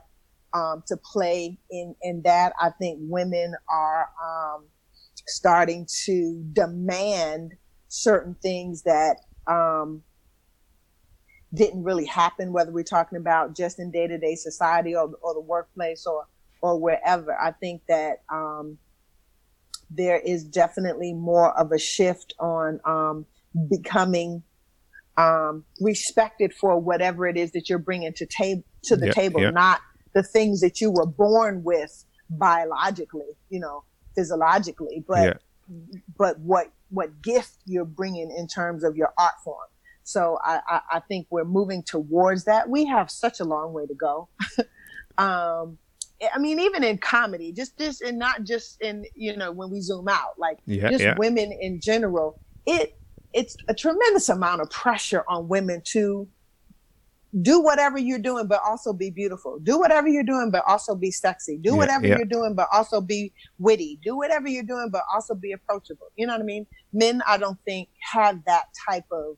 [0.53, 2.53] um, to play in in that.
[2.59, 4.65] I think women are um,
[5.27, 7.53] starting to demand
[7.87, 9.17] certain things that
[9.47, 10.03] um,
[11.53, 12.51] didn't really happen.
[12.51, 16.25] Whether we're talking about just in day to day society or or the workplace or
[16.61, 17.39] or wherever.
[17.39, 18.77] I think that um,
[19.89, 23.25] there is definitely more of a shift on um,
[23.69, 24.43] becoming
[25.17, 29.41] um, respected for whatever it is that you're bringing to table to the Yeah, table,
[29.41, 29.49] yeah.
[29.49, 29.81] not
[30.13, 33.83] the things that you were born with biologically, you know,
[34.15, 35.33] physiologically, but yeah,
[36.17, 39.67] but what what gift you're bringing in terms of your art form.
[40.07, 42.69] So I, I, I think we're moving towards that.
[42.69, 44.29] We have such a long way to go.
[45.17, 45.77] um,
[46.33, 49.81] I mean, even in comedy, just just and not just in you know when we
[49.81, 51.15] zoom out, like Yeah, just yeah.
[51.17, 52.39] women in general.
[52.65, 52.97] It
[53.33, 56.25] it's a tremendous amount of pressure on women to
[57.41, 59.59] do whatever you're doing, but also be beautiful.
[59.59, 61.57] Do whatever you're doing, but also be sexy.
[61.57, 63.99] Do Yeah, whatever you're doing, but also be witty.
[64.05, 66.07] Do whatever you're doing, but also be approachable.
[66.15, 66.65] You know what I mean?
[66.93, 69.35] Men, I don't think have that type of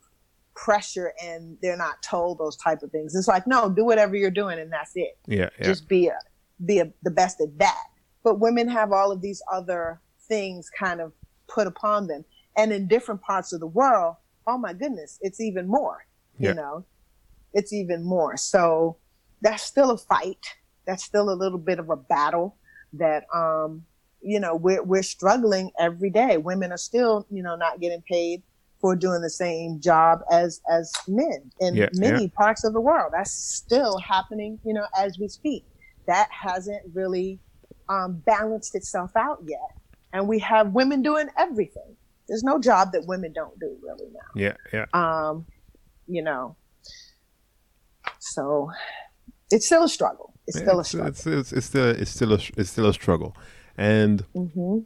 [0.64, 3.16] pressure and they're not told those type of things.
[3.16, 5.66] It's like, no, do whatever you're doing and that's it yeah, yeah.
[5.66, 6.20] just be a,
[6.66, 7.86] be a, the best at that.
[8.24, 11.14] But women have all of these other things kind of
[11.48, 12.26] put upon them,
[12.58, 16.06] and in different parts of the world, oh my goodness, it's even more.
[16.38, 16.50] Yeah.
[16.50, 16.86] You know,
[17.54, 18.36] it's even more.
[18.36, 18.98] So
[19.42, 20.46] that's still a fight.
[20.86, 22.58] That's still a little bit of a battle
[22.94, 23.86] that um
[24.22, 26.38] you know we're we're struggling every day.
[26.38, 28.44] Women are still you know not getting paid
[28.82, 33.12] for doing the same job as as men in Yeah, many parts of the world.
[33.16, 35.66] That's still happening, you know, as we speak.
[36.08, 37.40] That hasn't really
[37.90, 39.60] um, balanced itself out yet,
[40.14, 41.96] and we have women doing everything.
[42.28, 44.42] There's no job that women don't do really now.
[44.42, 44.86] yeah, yeah.
[44.94, 45.46] Um,
[46.08, 46.56] you know,
[48.20, 48.72] so
[49.52, 50.34] it's still a struggle.
[50.48, 51.10] It's Yeah, still a struggle.
[51.10, 53.36] It's, it's, it's still it's still a it's still a struggle.
[53.78, 54.80] And hmm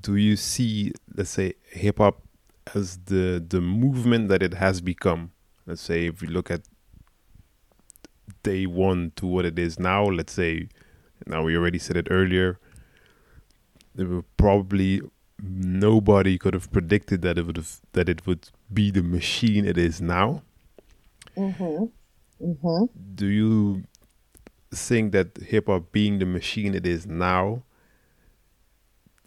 [0.00, 2.22] do you see, let's say, hip hop
[2.74, 5.32] as the the movement that it has become?
[5.66, 6.62] Let's say if we look at
[8.42, 10.68] day one to what it is now, let's say
[11.26, 12.58] now we already said it earlier.
[13.94, 15.02] There were probably
[15.42, 19.76] nobody could have predicted that it would have that it would be the machine it
[19.78, 20.42] is now.
[21.36, 21.90] hmm
[22.40, 23.84] hmm do you
[24.72, 27.62] think that hip hop being the machine it is now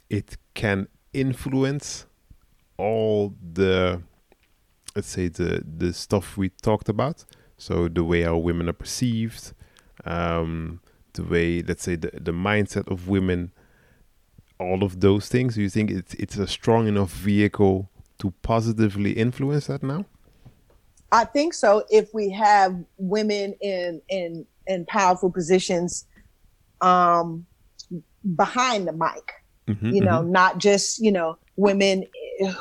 [0.09, 2.05] it can influence
[2.77, 4.01] all the
[4.95, 7.25] let's say the the stuff we talked about.
[7.57, 9.53] So the way our women are perceived
[10.05, 10.79] um
[11.13, 13.51] the way let's say the, the mindset of women
[14.59, 15.55] all of those things.
[15.55, 17.89] Do you think it's it's a strong enough vehicle
[18.19, 20.05] to positively influence that now?
[21.11, 21.85] I think so.
[21.89, 26.05] If we have women in in in powerful positions,
[26.81, 27.45] um,
[28.35, 29.31] behind the mic,
[29.69, 30.29] Mhm, you know, mhm.
[30.29, 32.05] not just you know women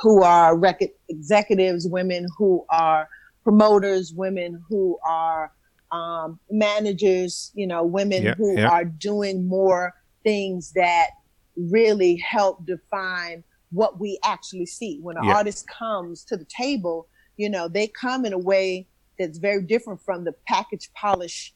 [0.03, 3.09] who are rec- executives, women who are
[3.45, 5.53] promoters, women who are
[5.91, 8.69] um, managers, you know, women Yeah, who yeah.
[8.69, 9.93] are doing more
[10.25, 11.09] things that
[11.57, 14.99] really help define what we actually see.
[15.03, 15.35] When an Yeah.
[15.37, 18.89] artist comes to the table, you know, they come in a way
[19.19, 21.55] that's very different from the package polish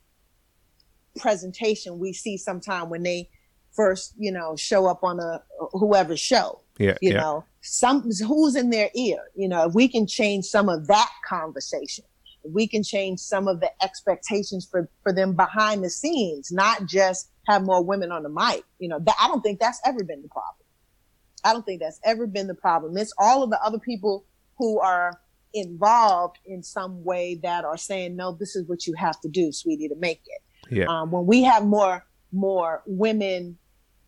[1.18, 3.28] presentation we see sometime when they
[3.72, 5.42] first, you know, show up on a
[5.72, 7.20] whoever show yeah you yeah.
[7.20, 7.44] know.
[7.60, 9.18] Some who's in their ear?
[9.34, 12.04] You know if we can change some of that conversation
[12.44, 17.30] we can change some of the expectations for for them behind the scenes not just
[17.46, 20.22] have more women on the mic you know that, i don't think that's ever been
[20.22, 20.56] the problem.
[21.44, 22.96] I don't think that's ever been the problem.
[22.96, 24.24] It's all of the other people
[24.58, 25.20] who are
[25.54, 29.52] involved in some way that are saying no this is what you have to do
[29.52, 30.74] sweetie to make it.
[30.74, 30.86] Yeah.
[30.88, 33.58] Um, when we have more more women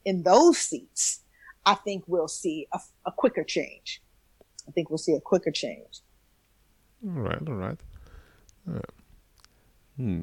[0.04, 1.20] in those seats,
[1.66, 4.02] I think we'll see a, a quicker change.
[4.68, 6.00] I think we'll see a quicker change.
[7.04, 7.78] All right, all right.
[8.68, 8.80] Uh,
[9.96, 10.22] hmm.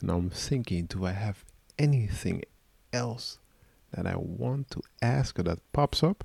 [0.00, 1.44] And I'm thinking, do I have
[1.78, 2.42] anything
[2.92, 3.38] else
[3.92, 6.24] that I want to ask or that pops up?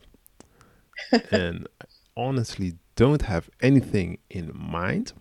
[1.32, 1.86] and I
[2.16, 5.14] honestly don't have anything in mind.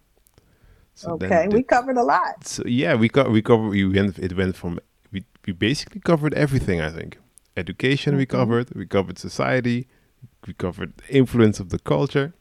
[0.95, 2.45] So okay, the, we covered a lot.
[2.45, 3.69] So yeah, we got we covered.
[3.69, 4.19] We went.
[4.19, 4.81] It went from
[5.13, 6.81] we we basically covered everything.
[6.81, 7.19] I think
[7.59, 8.19] education mm-hmm.
[8.19, 8.75] we covered.
[8.75, 9.89] We covered society.
[10.47, 12.33] We covered the influence of the culture.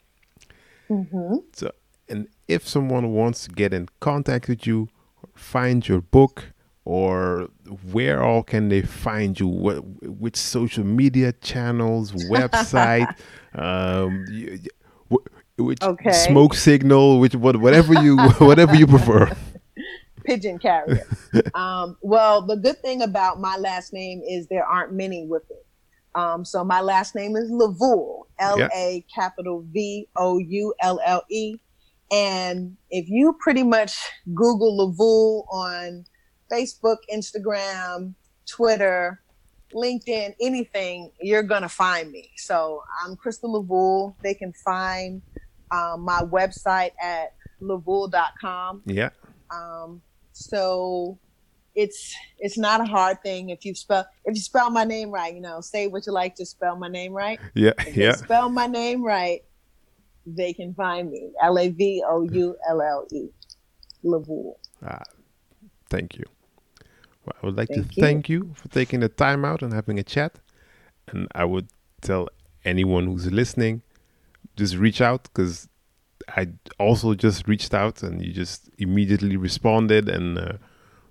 [0.89, 1.35] Mm-hmm.
[1.53, 1.71] So,
[2.07, 4.89] and if someone wants to get in contact with you,
[5.35, 6.53] find your book,
[6.85, 7.49] or
[7.91, 9.47] where all can they find you?
[9.47, 13.13] What which social media channels, website,
[13.53, 14.25] um,
[15.57, 16.11] which okay.
[16.13, 19.35] smoke signal, which what whatever you whatever you prefer.
[20.27, 21.07] Pigeon carrier.
[21.55, 25.65] um, well, the good thing about my last name is there aren't many with it.
[26.15, 31.23] Um, so my last name is LaVoulle, L A capital V O U L L
[31.29, 31.57] E.
[32.11, 33.97] And if you pretty much
[34.33, 36.05] Google LaVoulle on
[36.51, 38.13] Facebook, Instagram,
[38.45, 39.21] Twitter,
[39.73, 42.31] LinkedIn, anything, you're going to find me.
[42.35, 44.15] So I'm Crystal LaVoulle.
[44.23, 45.21] They can find
[45.71, 48.83] um, my website at lavoulle.com.
[48.85, 49.09] Yeah.
[49.51, 50.01] Um,
[50.37, 51.17] so
[51.75, 55.33] it's it's not a hard thing if you spell if you spell my name right.
[55.33, 57.39] You know, say what you like to spell my name right.
[57.53, 58.15] Yeah, if yeah.
[58.15, 59.43] spell my name right.
[60.25, 61.31] They can find me.
[61.41, 63.29] L a v o u l l e.
[64.03, 64.57] LaVoulle.
[64.85, 65.03] Ah,
[65.89, 66.25] thank you.
[67.25, 68.01] Well, I would like thank to you.
[68.01, 70.39] thank you for taking the time out and having a chat.
[71.07, 71.67] And I would
[72.01, 72.27] tell
[72.65, 73.81] anyone who's listening,
[74.55, 75.69] just reach out because
[76.35, 76.47] I
[76.79, 80.53] also just reached out and you just immediately responded and uh,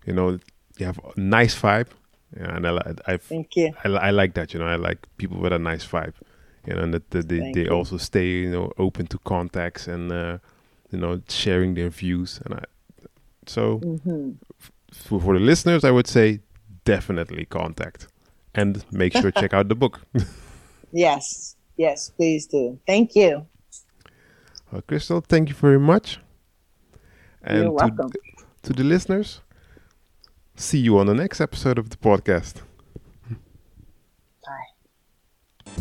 [0.04, 0.38] you know
[0.78, 1.88] you have a nice vibe.
[2.36, 3.72] Yeah, and I, I, thank you.
[3.84, 4.52] I, I, like that.
[4.52, 6.14] You know, I like people with a nice vibe.
[6.66, 10.10] You know, and that, that they, they also stay you know open to contacts and
[10.10, 10.38] uh,
[10.90, 12.40] you know sharing their views.
[12.44, 12.64] And I
[13.46, 14.32] so mm-hmm.
[14.60, 16.40] f- for, for the listeners, I would say
[16.84, 18.08] definitely contact
[18.54, 20.00] and make sure check out the book.
[20.92, 22.78] yes, yes, please do.
[22.86, 23.46] Thank you.
[24.70, 26.20] Well, Crystal, thank you very much.
[27.42, 28.10] And You're welcome.
[28.10, 28.18] To,
[28.64, 29.40] to the listeners,
[30.56, 32.62] see you on the next episode of the podcast.
[34.44, 35.72] Bye.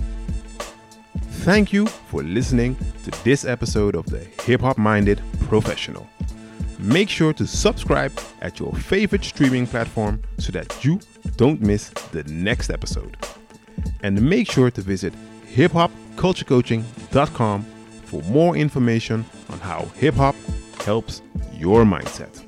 [1.45, 6.07] Thank you for listening to this episode of the Hip Hop Minded Professional.
[6.77, 8.11] Make sure to subscribe
[8.41, 10.99] at your favorite streaming platform so that you
[11.37, 13.17] don't miss the next episode.
[14.03, 15.13] And make sure to visit
[15.55, 17.65] hiphopculturecoaching.com
[18.21, 20.35] for more information on how hip hop
[20.83, 21.21] helps
[21.53, 22.44] your mindset.